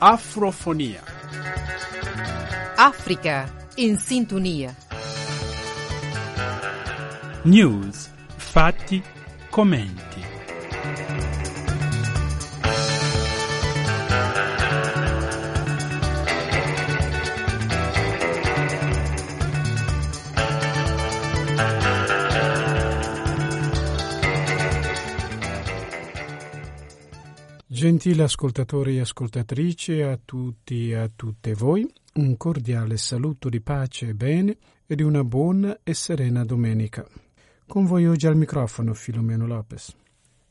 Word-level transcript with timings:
Afrofonia. 0.00 1.02
Africa 2.76 3.52
in 3.74 3.96
sintonia. 3.98 4.72
News, 7.42 8.08
fatti, 8.36 9.02
commenti. 9.50 11.27
Gentili 27.78 28.22
ascoltatori 28.22 28.96
e 28.96 29.02
ascoltatrici, 29.02 30.00
a 30.00 30.18
tutti 30.24 30.90
e 30.90 30.96
a 30.96 31.08
tutte 31.14 31.54
voi, 31.54 31.88
un 32.14 32.36
cordiale 32.36 32.96
saluto 32.96 33.48
di 33.48 33.60
pace 33.60 34.08
e 34.08 34.14
bene 34.14 34.56
e 34.84 34.96
di 34.96 35.04
una 35.04 35.22
buona 35.22 35.78
e 35.84 35.94
serena 35.94 36.44
domenica. 36.44 37.06
Con 37.68 37.84
voi 37.84 38.08
oggi 38.08 38.26
al 38.26 38.34
microfono 38.34 38.94
Filomeno 38.94 39.46
Lopez. 39.46 39.94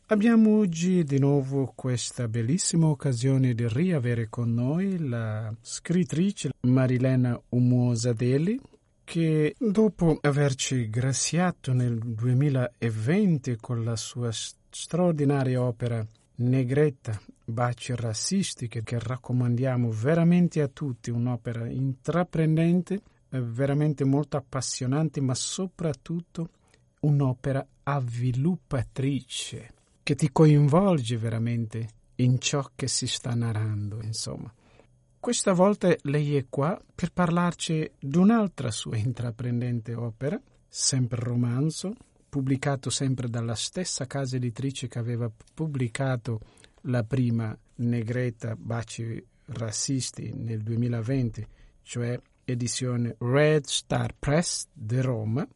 Abbiamo 0.05 0.57
oggi 0.57 1.03
di 1.03 1.19
nuovo 1.19 1.73
questa 1.75 2.29
bellissima 2.29 2.87
occasione 2.87 3.53
di 3.53 3.67
riavere 3.67 4.29
con 4.29 4.53
noi 4.53 4.97
la 4.97 5.53
scrittrice 5.59 6.51
Marilena 6.61 7.37
Umuosadeli, 7.49 8.57
che 9.03 9.53
dopo 9.59 10.17
averci 10.21 10.89
graziato 10.89 11.73
nel 11.73 11.97
2020 11.97 13.57
con 13.59 13.83
la 13.83 13.97
sua 13.97 14.29
straordinaria 14.31 15.61
opera 15.61 16.07
Negretta, 16.39 17.19
baci 17.43 17.95
rassistiche 17.95 18.83
che 18.83 18.99
raccomandiamo 18.99 19.89
veramente 19.89 20.61
a 20.61 20.67
tutti, 20.67 21.09
un'opera 21.09 21.67
intraprendente, 21.67 23.01
eh, 23.29 23.41
veramente 23.41 24.03
molto 24.03 24.37
appassionante, 24.37 25.19
ma 25.19 25.33
soprattutto 25.33 26.49
un'opera 26.99 27.65
avviluppatrice 27.81 29.73
che 30.03 30.13
ti 30.13 30.31
coinvolge 30.31 31.17
veramente 31.17 31.89
in 32.17 32.39
ciò 32.39 32.69
che 32.75 32.87
si 32.87 33.07
sta 33.07 33.33
narrando, 33.33 33.99
insomma. 34.03 34.53
Questa 35.19 35.53
volta 35.53 35.93
lei 36.03 36.35
è 36.35 36.45
qua 36.47 36.79
per 36.93 37.11
parlarci 37.11 37.91
di 37.99 38.17
un'altra 38.17 38.69
sua 38.69 38.95
intraprendente 38.95 39.95
opera, 39.95 40.39
sempre 40.67 41.19
romanzo, 41.19 41.95
pubblicato 42.27 42.89
sempre 42.89 43.29
dalla 43.29 43.55
stessa 43.55 44.05
casa 44.05 44.35
editrice 44.35 44.87
che 44.87 44.99
aveva 44.99 45.31
pubblicato 45.53 46.39
la 46.81 47.03
prima 47.03 47.57
Negretta 47.75 48.55
Baci 48.55 49.23
Rassisti 49.45 50.33
nel 50.35 50.61
2020, 50.61 51.47
cioè 51.83 52.19
edizione 52.43 53.15
Red 53.19 53.65
Star 53.65 54.13
Press 54.17 54.67
di 54.71 54.99
Roma. 55.01 55.47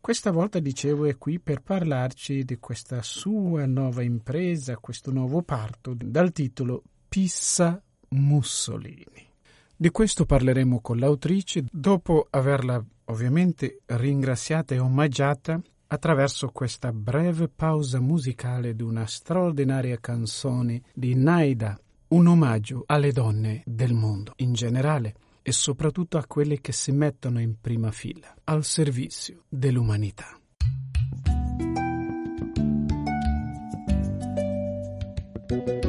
Questa 0.00 0.30
volta, 0.30 0.58
dicevo, 0.58 1.06
è 1.06 1.16
qui 1.16 1.38
per 1.38 1.62
parlarci 1.62 2.44
di 2.44 2.58
questa 2.58 3.02
sua 3.02 3.64
nuova 3.64 4.02
impresa, 4.02 4.76
questo 4.76 5.10
nuovo 5.10 5.42
parto, 5.42 5.94
dal 5.96 6.32
titolo 6.32 6.82
Pissa 7.08 7.82
Mussolini. 8.10 9.32
Di 9.76 9.90
questo 9.90 10.24
parleremo 10.26 10.80
con 10.80 10.98
l'autrice 10.98 11.64
dopo 11.70 12.26
averla 12.30 12.84
ovviamente 13.06 13.80
ringraziata 13.86 14.74
e 14.74 14.78
omaggiata 14.78 15.60
attraverso 15.86 16.48
questa 16.48 16.92
breve 16.92 17.48
pausa 17.48 18.00
musicale 18.00 18.74
di 18.74 18.82
una 18.82 19.06
straordinaria 19.06 19.98
canzone 19.98 20.82
di 20.92 21.14
Naida, 21.14 21.78
un 22.08 22.26
omaggio 22.26 22.82
alle 22.86 23.12
donne 23.12 23.62
del 23.64 23.94
mondo 23.94 24.32
in 24.36 24.52
generale 24.52 25.14
e 25.42 25.52
soprattutto 25.52 26.16
a 26.16 26.26
quelle 26.26 26.60
che 26.60 26.72
si 26.72 26.92
mettono 26.92 27.40
in 27.40 27.60
prima 27.60 27.90
fila 27.90 28.34
al 28.44 28.64
servizio 28.64 29.44
dell'umanità. 29.48 30.38
bati 35.54 35.83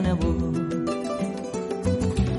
ganabo 0.00 0.32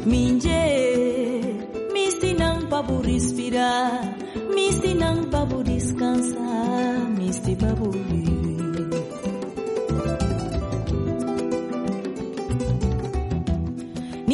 Minjer 0.05 1.45
misti 1.93 2.33
nang 2.33 2.65
babu 2.69 3.01
respirar 3.05 4.17
misti 4.49 4.97
nang 4.97 5.29
pabu 5.29 5.61
descansar 5.61 7.05
misti 7.17 7.53
babu. 7.55 7.91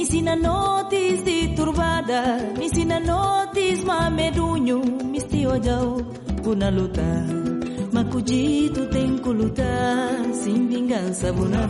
viver 0.07 0.35
Me 0.37 1.23
di 1.25 1.53
turbada, 1.55 2.23
me 2.57 2.65
ensina 2.65 2.99
ma 3.03 4.09
mamedunho, 4.09 4.79
misti 5.11 5.45
ojao 5.45 6.01
puna 6.43 6.69
lutar. 6.71 7.47
Macudito 7.91 8.87
tem 8.89 9.17
que 9.17 9.29
lutar, 9.33 10.21
vingança, 10.69 11.33
buna. 11.33 11.67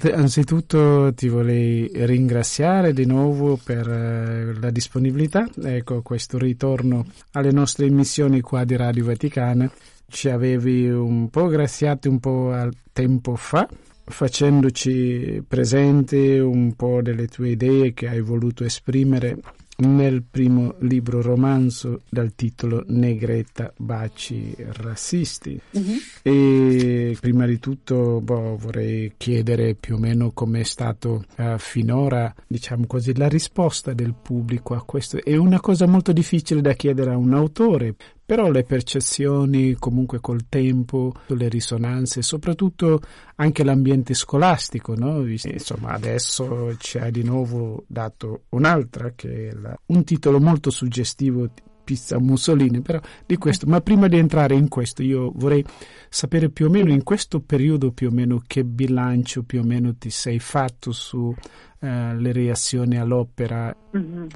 Anzitutto 0.00 1.12
ti 1.12 1.26
vorrei 1.26 1.90
ringraziare 1.92 2.92
di 2.92 3.04
nuovo 3.04 3.58
per 3.62 3.88
eh, 3.88 4.54
la 4.60 4.70
disponibilità, 4.70 5.48
ecco 5.60 6.02
questo 6.02 6.38
ritorno 6.38 7.04
alle 7.32 7.50
nostre 7.50 7.86
emissioni 7.86 8.40
qua 8.40 8.62
di 8.62 8.76
Radio 8.76 9.06
Vaticana. 9.06 9.68
Ci 10.08 10.28
avevi 10.28 10.88
un 10.88 11.28
po' 11.30 11.48
graziati 11.48 12.06
un 12.06 12.20
po' 12.20 12.52
al 12.52 12.72
tempo 12.92 13.34
fa, 13.34 13.68
facendoci 14.04 15.42
presente 15.46 16.38
un 16.38 16.74
po' 16.76 17.02
delle 17.02 17.26
tue 17.26 17.50
idee 17.50 17.92
che 17.92 18.06
hai 18.06 18.20
voluto 18.20 18.62
esprimere 18.62 19.36
nel 19.80 20.24
primo 20.28 20.74
libro 20.80 21.22
romanzo 21.22 22.02
dal 22.08 22.34
titolo 22.34 22.82
Negretta 22.88 23.72
baci 23.76 24.54
rassisti 24.58 25.60
Mm-hmm. 25.76 25.96
e 26.22 27.16
prima 27.20 27.46
di 27.46 27.58
tutto 27.58 28.20
boh, 28.20 28.56
vorrei 28.56 29.12
chiedere 29.16 29.74
più 29.74 29.96
o 29.96 29.98
meno 29.98 30.32
com'è 30.32 30.62
stato 30.62 31.24
uh, 31.36 31.58
finora 31.58 32.34
diciamo 32.46 32.86
così 32.86 33.16
la 33.16 33.28
risposta 33.28 33.92
del 33.92 34.14
pubblico 34.14 34.74
a 34.74 34.82
questo 34.82 35.22
è 35.22 35.36
una 35.36 35.60
cosa 35.60 35.86
molto 35.86 36.12
difficile 36.12 36.60
da 36.60 36.72
chiedere 36.72 37.12
a 37.12 37.16
un 37.16 37.34
autore 37.34 37.94
però 38.28 38.50
le 38.50 38.62
percezioni 38.62 39.72
comunque 39.78 40.20
col 40.20 40.50
tempo, 40.50 41.14
le 41.28 41.48
risonanze, 41.48 42.20
soprattutto 42.20 43.00
anche 43.36 43.64
l'ambiente 43.64 44.12
scolastico, 44.12 44.94
no? 44.94 45.26
insomma 45.26 45.92
adesso 45.92 46.76
ci 46.76 46.98
hai 46.98 47.10
di 47.10 47.24
nuovo 47.24 47.84
dato 47.86 48.42
un'altra 48.50 49.12
che 49.16 49.48
è 49.48 49.52
la, 49.52 49.74
un 49.86 50.04
titolo 50.04 50.40
molto 50.40 50.68
suggestivo 50.68 51.48
Pizza 51.84 52.18
Mussolini, 52.18 52.82
però 52.82 53.00
di 53.24 53.38
questo, 53.38 53.64
ma 53.66 53.80
prima 53.80 54.08
di 54.08 54.18
entrare 54.18 54.54
in 54.54 54.68
questo 54.68 55.02
io 55.02 55.32
vorrei 55.34 55.64
sapere 56.10 56.50
più 56.50 56.66
o 56.66 56.68
meno 56.68 56.90
in 56.90 57.04
questo 57.04 57.40
periodo 57.40 57.92
più 57.92 58.08
o 58.08 58.10
meno 58.10 58.42
che 58.46 58.62
bilancio 58.62 59.42
più 59.42 59.60
o 59.60 59.64
meno 59.64 59.96
ti 59.96 60.10
sei 60.10 60.38
fatto 60.38 60.92
sulle 60.92 61.34
uh, 61.78 62.30
reazioni 62.30 62.98
all'opera. 62.98 63.74
Mm-hmm. 63.96 64.26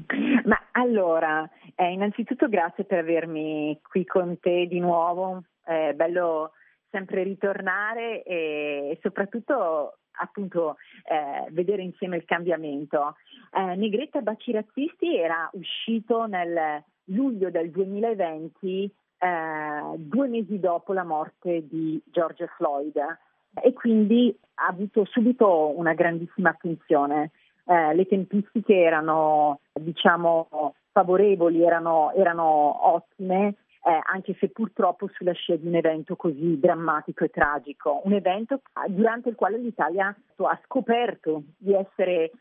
Ma 0.45 0.57
allora, 0.71 1.47
eh, 1.75 1.91
innanzitutto 1.91 2.47
grazie 2.49 2.83
per 2.83 2.99
avermi 2.99 3.79
qui 3.87 4.05
con 4.05 4.39
te 4.39 4.67
di 4.67 4.79
nuovo, 4.79 5.43
è 5.63 5.93
bello 5.93 6.51
sempre 6.89 7.23
ritornare 7.23 8.21
e, 8.23 8.99
soprattutto 9.01 9.97
appunto 10.17 10.77
eh, 11.05 11.49
vedere 11.51 11.81
insieme 11.81 12.17
il 12.17 12.25
cambiamento. 12.25 13.15
Eh, 13.51 13.75
Negretta 13.75 14.21
Baci 14.21 14.51
Razzisti 14.51 15.17
era 15.17 15.49
uscito 15.53 16.27
nel 16.27 16.83
luglio 17.05 17.49
del 17.49 17.71
2020, 17.71 18.83
eh, 19.17 19.97
due 19.97 20.27
mesi 20.27 20.59
dopo 20.59 20.93
la 20.93 21.03
morte 21.03 21.67
di 21.67 22.01
George 22.05 22.47
Floyd 22.57 22.97
e 23.61 23.73
quindi 23.73 24.35
ha 24.55 24.67
avuto 24.67 25.05
subito 25.05 25.77
una 25.77 25.93
grandissima 25.93 26.49
attenzione. 26.49 27.31
Eh, 27.65 27.95
le 27.95 28.05
tempistiche 28.05 28.75
erano, 28.75 29.61
diciamo, 29.73 30.75
favorevoli, 30.93 31.63
erano, 31.63 32.13
erano 32.13 32.93
ottime 32.93 33.55
eh, 33.85 33.99
anche 34.11 34.35
se 34.39 34.47
purtroppo 34.47 35.09
sulla 35.11 35.33
scia 35.33 35.57
di 35.57 35.67
un 35.67 35.75
evento 35.75 36.15
così 36.15 36.57
drammatico 36.57 37.25
e 37.25 37.29
tragico, 37.29 38.01
un 38.05 38.13
evento 38.13 38.61
durante 38.87 39.27
il 39.29 39.35
quale 39.35 39.57
l'Italia 39.57 40.15
ha 40.37 40.59
scoperto 40.63 41.43
di 41.57 41.73
essere 41.73 42.23
eh, 42.23 42.31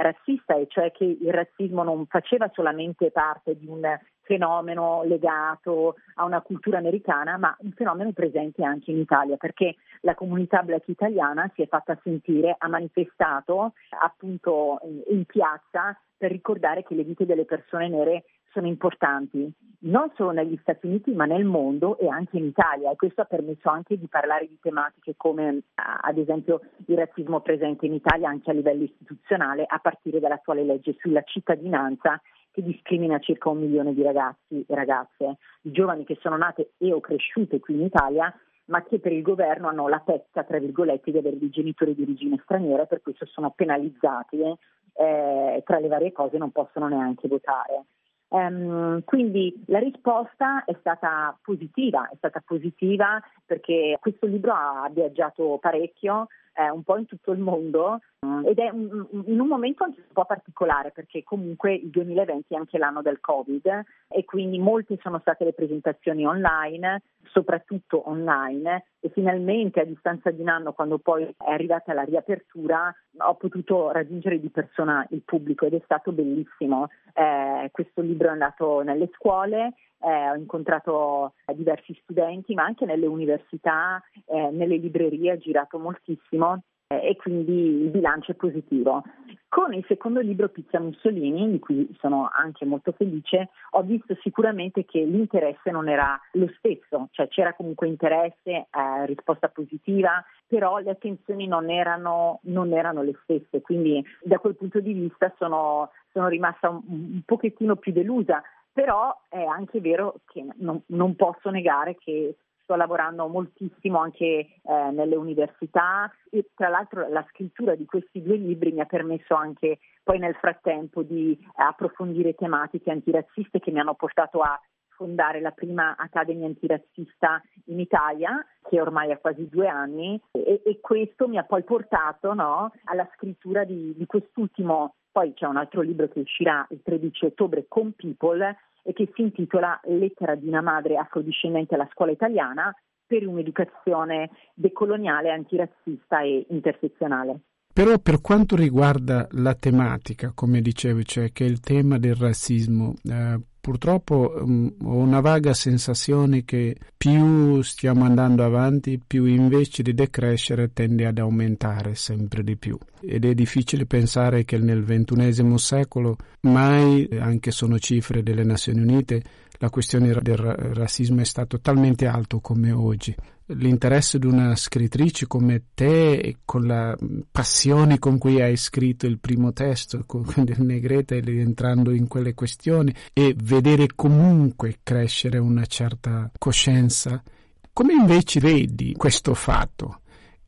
razzista, 0.00 0.56
e 0.56 0.66
cioè 0.70 0.90
che 0.90 1.04
il 1.04 1.30
razzismo 1.30 1.82
non 1.82 2.06
faceva 2.06 2.50
solamente 2.54 3.10
parte 3.10 3.58
di 3.58 3.66
un 3.66 3.84
fenomeno 4.30 5.02
legato 5.02 5.96
a 6.14 6.24
una 6.24 6.40
cultura 6.40 6.78
americana, 6.78 7.36
ma 7.36 7.56
un 7.58 7.72
fenomeno 7.72 8.12
presente 8.12 8.62
anche 8.62 8.92
in 8.92 8.98
Italia, 8.98 9.36
perché 9.36 9.74
la 10.02 10.14
comunità 10.14 10.62
black 10.62 10.86
italiana 10.86 11.50
si 11.56 11.62
è 11.62 11.66
fatta 11.66 11.98
sentire, 12.04 12.54
ha 12.56 12.68
manifestato 12.68 13.72
appunto 14.00 14.78
in 15.08 15.24
piazza 15.24 15.98
per 16.16 16.30
ricordare 16.30 16.84
che 16.84 16.94
le 16.94 17.02
vite 17.02 17.26
delle 17.26 17.44
persone 17.44 17.88
nere 17.88 18.24
sono 18.52 18.68
importanti 18.68 19.52
non 19.82 20.12
solo 20.14 20.32
negli 20.32 20.58
Stati 20.60 20.86
Uniti 20.86 21.12
ma 21.12 21.24
nel 21.24 21.44
mondo 21.44 21.98
e 21.98 22.08
anche 22.08 22.36
in 22.36 22.44
Italia. 22.44 22.90
E 22.90 22.96
questo 22.96 23.22
ha 23.22 23.24
permesso 23.24 23.68
anche 23.68 23.96
di 23.96 24.06
parlare 24.06 24.46
di 24.46 24.58
tematiche 24.60 25.14
come 25.16 25.62
ad 25.74 26.18
esempio 26.18 26.60
il 26.86 26.96
razzismo 26.96 27.40
presente 27.40 27.86
in 27.86 27.94
Italia 27.94 28.28
anche 28.28 28.50
a 28.50 28.54
livello 28.54 28.84
istituzionale 28.84 29.64
a 29.66 29.78
partire 29.78 30.20
dall'attuale 30.20 30.64
legge 30.64 30.96
sulla 31.00 31.22
cittadinanza 31.22 32.20
che 32.50 32.62
discrimina 32.62 33.18
circa 33.18 33.48
un 33.48 33.58
milione 33.58 33.94
di 33.94 34.02
ragazzi 34.02 34.64
e 34.66 34.74
ragazze, 34.74 35.36
di 35.60 35.70
giovani 35.72 36.04
che 36.04 36.18
sono 36.20 36.36
nate 36.36 36.72
e 36.78 36.92
o 36.92 37.00
cresciute 37.00 37.60
qui 37.60 37.74
in 37.74 37.82
Italia 37.82 38.34
ma 38.70 38.82
che 38.84 39.00
per 39.00 39.12
il 39.12 39.22
governo 39.22 39.68
hanno 39.68 39.88
la 39.88 39.98
pezza, 39.98 40.44
tra 40.44 40.58
virgolette, 40.58 41.10
di 41.10 41.18
avere 41.18 41.38
dei 41.38 41.50
genitori 41.50 41.94
di 41.94 42.02
origine 42.02 42.40
straniera 42.44 42.86
per 42.86 43.02
questo 43.02 43.26
sono 43.26 43.50
penalizzati 43.50 44.40
e 44.40 44.58
eh, 44.94 45.62
tra 45.66 45.78
le 45.78 45.88
varie 45.88 46.12
cose 46.12 46.38
non 46.38 46.50
possono 46.50 46.88
neanche 46.88 47.28
votare. 47.28 47.84
Um, 48.28 49.02
quindi 49.02 49.64
la 49.66 49.80
risposta 49.80 50.64
è 50.64 50.76
stata 50.78 51.36
positiva, 51.42 52.08
è 52.10 52.14
stata 52.16 52.40
positiva 52.46 53.20
perché 53.44 53.98
questo 54.00 54.26
libro 54.26 54.52
ha 54.52 54.88
viaggiato 54.92 55.58
parecchio, 55.60 56.28
eh, 56.60 56.70
un 56.70 56.82
po' 56.82 56.98
in 56.98 57.06
tutto 57.06 57.32
il 57.32 57.38
mondo 57.38 58.00
mm, 58.24 58.46
ed 58.46 58.58
è 58.58 58.68
un, 58.68 59.06
in 59.24 59.40
un 59.40 59.46
momento 59.46 59.84
anche 59.84 60.00
un 60.00 60.12
po' 60.12 60.26
particolare 60.26 60.90
perché 60.90 61.22
comunque 61.24 61.74
il 61.74 61.88
2020 61.88 62.52
è 62.52 62.56
anche 62.56 62.76
l'anno 62.76 63.00
del 63.00 63.20
Covid 63.20 63.84
e 64.08 64.24
quindi 64.24 64.58
molte 64.58 64.98
sono 65.00 65.18
state 65.20 65.44
le 65.44 65.54
presentazioni 65.54 66.26
online, 66.26 67.02
soprattutto 67.30 68.08
online 68.08 68.84
e 69.00 69.08
finalmente 69.08 69.80
a 69.80 69.84
distanza 69.84 70.30
di 70.30 70.42
un 70.42 70.48
anno 70.48 70.72
quando 70.72 70.98
poi 70.98 71.24
è 71.24 71.50
arrivata 71.50 71.94
la 71.94 72.02
riapertura 72.02 72.94
ho 73.18 73.34
potuto 73.34 73.90
raggiungere 73.90 74.38
di 74.38 74.50
persona 74.50 75.06
il 75.10 75.22
pubblico 75.24 75.66
ed 75.66 75.74
è 75.74 75.80
stato 75.84 76.12
bellissimo. 76.12 76.88
Eh, 77.14 77.70
questo 77.72 78.02
libro 78.02 78.28
è 78.28 78.32
andato 78.32 78.82
nelle 78.82 79.10
scuole, 79.14 79.74
eh, 80.02 80.30
ho 80.30 80.34
incontrato 80.34 81.34
diversi 81.54 81.98
studenti, 82.02 82.54
ma 82.54 82.64
anche 82.64 82.86
nelle 82.86 83.06
università, 83.06 84.02
eh, 84.26 84.50
nelle 84.50 84.76
librerie, 84.76 85.32
ho 85.32 85.38
girato 85.38 85.78
moltissimo 85.78 86.49
eh, 86.49 86.49
e 86.98 87.14
quindi 87.16 87.82
il 87.82 87.90
bilancio 87.90 88.32
è 88.32 88.34
positivo. 88.34 89.04
Con 89.48 89.72
il 89.72 89.84
secondo 89.86 90.20
libro 90.20 90.48
Pizza 90.48 90.80
Mussolini, 90.80 91.50
di 91.50 91.58
cui 91.60 91.88
sono 92.00 92.28
anche 92.32 92.64
molto 92.64 92.92
felice, 92.92 93.50
ho 93.70 93.82
visto 93.82 94.16
sicuramente 94.22 94.84
che 94.84 95.00
l'interesse 95.04 95.70
non 95.70 95.88
era 95.88 96.20
lo 96.32 96.48
stesso, 96.58 97.08
cioè 97.12 97.28
c'era 97.28 97.54
comunque 97.54 97.86
interesse, 97.86 98.50
eh, 98.50 99.06
risposta 99.06 99.48
positiva, 99.48 100.24
però 100.46 100.78
le 100.78 100.90
attenzioni 100.90 101.46
non 101.46 101.70
erano, 101.70 102.40
non 102.44 102.72
erano, 102.72 103.02
le 103.02 103.16
stesse, 103.22 103.60
quindi 103.60 104.04
da 104.22 104.38
quel 104.38 104.56
punto 104.56 104.80
di 104.80 104.92
vista 104.92 105.32
sono, 105.36 105.90
sono 106.12 106.28
rimasta 106.28 106.68
un, 106.68 106.82
un 106.86 107.22
pochettino 107.24 107.76
più 107.76 107.92
delusa, 107.92 108.42
però 108.72 109.16
è 109.28 109.42
anche 109.42 109.80
vero 109.80 110.20
che 110.26 110.44
non, 110.56 110.80
non 110.86 111.14
posso 111.16 111.50
negare 111.50 111.96
che 111.96 112.36
sto 112.70 112.76
lavorando 112.76 113.26
moltissimo 113.26 113.98
anche 113.98 114.24
eh, 114.24 114.90
nelle 114.92 115.16
università 115.16 116.08
e 116.30 116.50
tra 116.54 116.68
l'altro 116.68 117.08
la 117.08 117.26
scrittura 117.30 117.74
di 117.74 117.84
questi 117.84 118.22
due 118.22 118.36
libri 118.36 118.70
mi 118.70 118.80
ha 118.80 118.84
permesso 118.84 119.34
anche 119.34 119.80
poi 120.04 120.20
nel 120.20 120.36
frattempo 120.36 121.02
di 121.02 121.36
approfondire 121.56 122.36
tematiche 122.36 122.92
antirazziste 122.92 123.58
che 123.58 123.72
mi 123.72 123.80
hanno 123.80 123.94
portato 123.94 124.40
a 124.40 124.60
fondare 124.90 125.40
la 125.40 125.50
prima 125.50 125.96
Accademia 125.96 126.46
antirazzista 126.46 127.42
in 127.66 127.80
Italia, 127.80 128.44
che 128.68 128.80
ormai 128.80 129.10
ha 129.10 129.16
quasi 129.16 129.48
due 129.48 129.66
anni, 129.66 130.20
e, 130.30 130.60
e 130.62 130.78
questo 130.80 131.26
mi 131.26 131.38
ha 131.38 131.42
poi 131.42 131.64
portato 131.64 132.34
no, 132.34 132.70
alla 132.84 133.08
scrittura 133.14 133.64
di, 133.64 133.94
di 133.96 134.06
quest'ultimo 134.06 134.94
poi 135.12 135.34
c'è 135.34 135.46
un 135.46 135.56
altro 135.56 135.80
libro 135.80 136.08
che 136.08 136.20
uscirà 136.20 136.64
il 136.70 136.82
13 136.84 137.24
ottobre 137.26 137.64
con 137.66 137.92
People 137.94 138.56
che 138.92 139.10
si 139.14 139.22
intitola 139.22 139.80
Lettera 139.84 140.34
di 140.34 140.48
una 140.48 140.62
madre 140.62 140.96
afrodiscendente 140.96 141.74
alla 141.74 141.88
scuola 141.92 142.12
italiana 142.12 142.74
per 143.06 143.26
un'educazione 143.26 144.30
decoloniale, 144.54 145.30
antirazzista 145.30 146.20
e 146.20 146.46
intersezionale. 146.50 147.40
Però 147.72 147.98
per 147.98 148.20
quanto 148.20 148.56
riguarda 148.56 149.26
la 149.32 149.54
tematica, 149.54 150.32
come 150.34 150.60
dicevi, 150.60 151.04
cioè 151.04 151.30
che 151.32 151.44
il 151.44 151.60
tema 151.60 151.98
del 151.98 152.14
razzismo, 152.14 152.94
eh, 153.04 153.38
purtroppo 153.60 154.34
um, 154.36 154.72
ho 154.82 154.96
una 154.96 155.20
vaga 155.20 155.52
sensazione 155.52 156.44
che 156.44 156.76
più 156.96 157.60
stiamo 157.62 158.04
andando 158.04 158.44
avanti, 158.44 159.00
più 159.04 159.24
invece 159.24 159.82
di 159.82 159.94
decrescere 159.94 160.72
tende 160.72 161.06
ad 161.06 161.18
aumentare 161.18 161.94
sempre 161.94 162.42
di 162.42 162.56
più. 162.56 162.78
Ed 163.02 163.24
è 163.24 163.34
difficile 163.34 163.86
pensare 163.86 164.44
che 164.44 164.58
nel 164.58 164.82
ventunesimo 164.82 165.56
secolo 165.58 166.16
mai, 166.42 167.08
anche 167.18 167.50
sono 167.50 167.78
cifre 167.78 168.22
delle 168.22 168.44
Nazioni 168.44 168.80
Unite, 168.80 169.22
la 169.62 169.68
questione 169.68 170.08
del 170.22 170.38
razzismo 170.38 171.20
è 171.20 171.24
stato 171.24 171.60
talmente 171.60 172.06
alto 172.06 172.40
come 172.40 172.72
oggi. 172.72 173.14
L'interesse 173.48 174.18
di 174.18 174.26
una 174.26 174.56
scrittrice 174.56 175.26
come 175.26 175.64
te, 175.74 176.38
con 176.46 176.66
la 176.66 176.96
passione 177.30 177.98
con 177.98 178.16
cui 178.16 178.40
hai 178.40 178.56
scritto 178.56 179.06
il 179.06 179.18
primo 179.18 179.52
testo 179.52 180.04
con, 180.06 180.24
del 180.34 180.62
Negrete, 180.62 181.18
entrando 181.18 181.90
in 181.90 182.06
quelle 182.08 182.32
questioni, 182.32 182.94
e 183.12 183.34
vedere 183.36 183.88
comunque 183.94 184.78
crescere 184.82 185.36
una 185.36 185.66
certa 185.66 186.30
coscienza. 186.38 187.22
Come 187.70 187.92
invece 187.92 188.40
vedi 188.40 188.94
questo 188.94 189.34
fatto? 189.34 190.00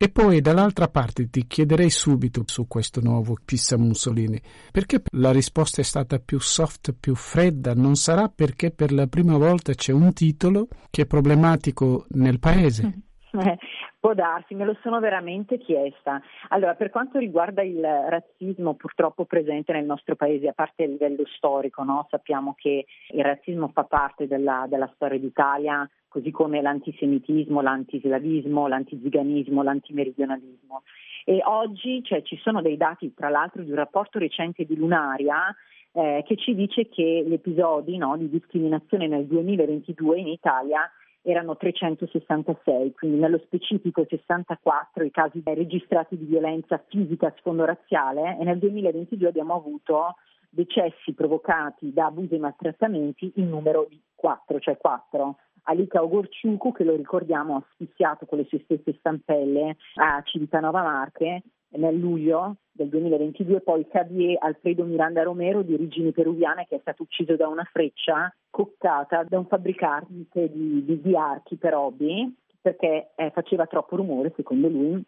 E 0.02 0.08
poi 0.08 0.40
dall'altra 0.40 0.88
parte 0.88 1.30
ti 1.30 1.46
chiederei 1.46 1.88
subito 1.88 2.42
su 2.46 2.66
questo 2.66 3.00
nuovo 3.00 3.36
Pissa 3.44 3.78
Mussolini, 3.78 4.42
perché 4.72 5.00
la 5.12 5.30
risposta 5.30 5.80
è 5.80 5.84
stata 5.84 6.18
più 6.18 6.40
soft, 6.40 6.92
più 6.98 7.14
fredda? 7.14 7.72
Non 7.74 7.94
sarà 7.94 8.28
perché 8.28 8.72
per 8.72 8.90
la 8.90 9.06
prima 9.06 9.36
volta 9.36 9.74
c'è 9.74 9.92
un 9.92 10.12
titolo 10.12 10.66
che 10.90 11.02
è 11.02 11.06
problematico 11.06 12.06
nel 12.14 12.40
paese? 12.40 13.02
Può 13.98 14.14
darsi, 14.14 14.54
me 14.54 14.64
lo 14.64 14.76
sono 14.82 15.00
veramente 15.00 15.58
chiesta. 15.58 16.20
Allora, 16.48 16.74
per 16.74 16.90
quanto 16.90 17.18
riguarda 17.18 17.62
il 17.62 17.80
razzismo 17.80 18.74
purtroppo 18.74 19.24
presente 19.24 19.72
nel 19.72 19.84
nostro 19.84 20.16
paese, 20.16 20.48
a 20.48 20.52
parte 20.52 20.84
a 20.84 20.86
livello 20.86 21.24
storico, 21.36 21.82
no? 21.82 22.06
sappiamo 22.10 22.54
che 22.56 22.84
il 23.08 23.22
razzismo 23.22 23.68
fa 23.68 23.84
parte 23.84 24.26
della, 24.26 24.66
della 24.68 24.90
storia 24.94 25.18
d'Italia, 25.18 25.88
così 26.08 26.30
come 26.30 26.60
l'antisemitismo, 26.60 27.62
l'antislavismo, 27.62 28.68
l'antiziganismo, 28.68 29.62
l'antimeridionalismo. 29.62 30.82
E 31.24 31.40
oggi 31.44 32.02
cioè, 32.04 32.22
ci 32.22 32.36
sono 32.42 32.60
dei 32.60 32.76
dati, 32.76 33.14
tra 33.14 33.28
l'altro, 33.28 33.62
di 33.62 33.70
un 33.70 33.76
rapporto 33.76 34.18
recente 34.18 34.64
di 34.64 34.76
Lunaria 34.76 35.54
eh, 35.92 36.22
che 36.26 36.36
ci 36.36 36.54
dice 36.54 36.88
che 36.88 37.24
gli 37.26 37.32
episodi 37.32 37.96
no, 37.96 38.16
di 38.16 38.28
discriminazione 38.28 39.06
nel 39.06 39.26
2022 39.26 40.18
in 40.18 40.28
Italia 40.28 40.90
erano 41.22 41.56
366, 41.56 42.92
quindi 42.94 43.18
nello 43.18 43.38
specifico 43.44 44.04
64 44.08 45.04
i 45.04 45.10
casi 45.10 45.40
registrati 45.44 46.18
di 46.18 46.24
violenza 46.24 46.82
fisica 46.88 47.28
a 47.28 47.34
sfondo 47.38 47.64
razziale 47.64 48.36
e 48.38 48.44
nel 48.44 48.58
2022 48.58 49.28
abbiamo 49.28 49.54
avuto 49.54 50.16
decessi 50.50 51.14
provocati 51.14 51.92
da 51.92 52.06
abusi 52.06 52.34
e 52.34 52.38
maltrattamenti 52.38 53.32
in 53.36 53.48
numero 53.48 53.86
di 53.88 54.00
4, 54.14 54.58
cioè 54.58 54.76
4. 54.76 55.36
Alika 55.64 56.02
Ogorciucu, 56.02 56.72
che 56.72 56.84
lo 56.84 56.96
ricordiamo, 56.96 57.56
asfissiato 57.56 58.26
con 58.26 58.38
le 58.38 58.44
sue 58.44 58.60
stesse 58.64 58.96
stampelle 58.98 59.76
a 59.94 60.20
Civitanova 60.24 60.82
Marche 60.82 61.42
nel 61.72 61.96
luglio 61.96 62.56
del 62.72 62.88
2022, 62.88 63.60
poi 63.60 63.86
Javier 63.90 64.38
Alfredo 64.40 64.84
Miranda 64.84 65.22
Romero 65.22 65.62
di 65.62 65.74
origini 65.74 66.12
peruviane 66.12 66.66
che 66.66 66.76
è 66.76 66.80
stato 66.80 67.02
ucciso 67.02 67.36
da 67.36 67.48
una 67.48 67.66
freccia 67.70 68.34
coccata 68.50 69.24
da 69.24 69.38
un 69.38 69.46
fabbricante 69.46 70.50
di, 70.50 70.84
di, 70.84 71.00
di 71.00 71.16
archi 71.16 71.56
per 71.56 71.74
hobby 71.74 72.34
perché 72.60 73.10
eh, 73.14 73.30
faceva 73.30 73.66
troppo 73.66 73.96
rumore 73.96 74.32
secondo 74.36 74.68
lui 74.68 75.02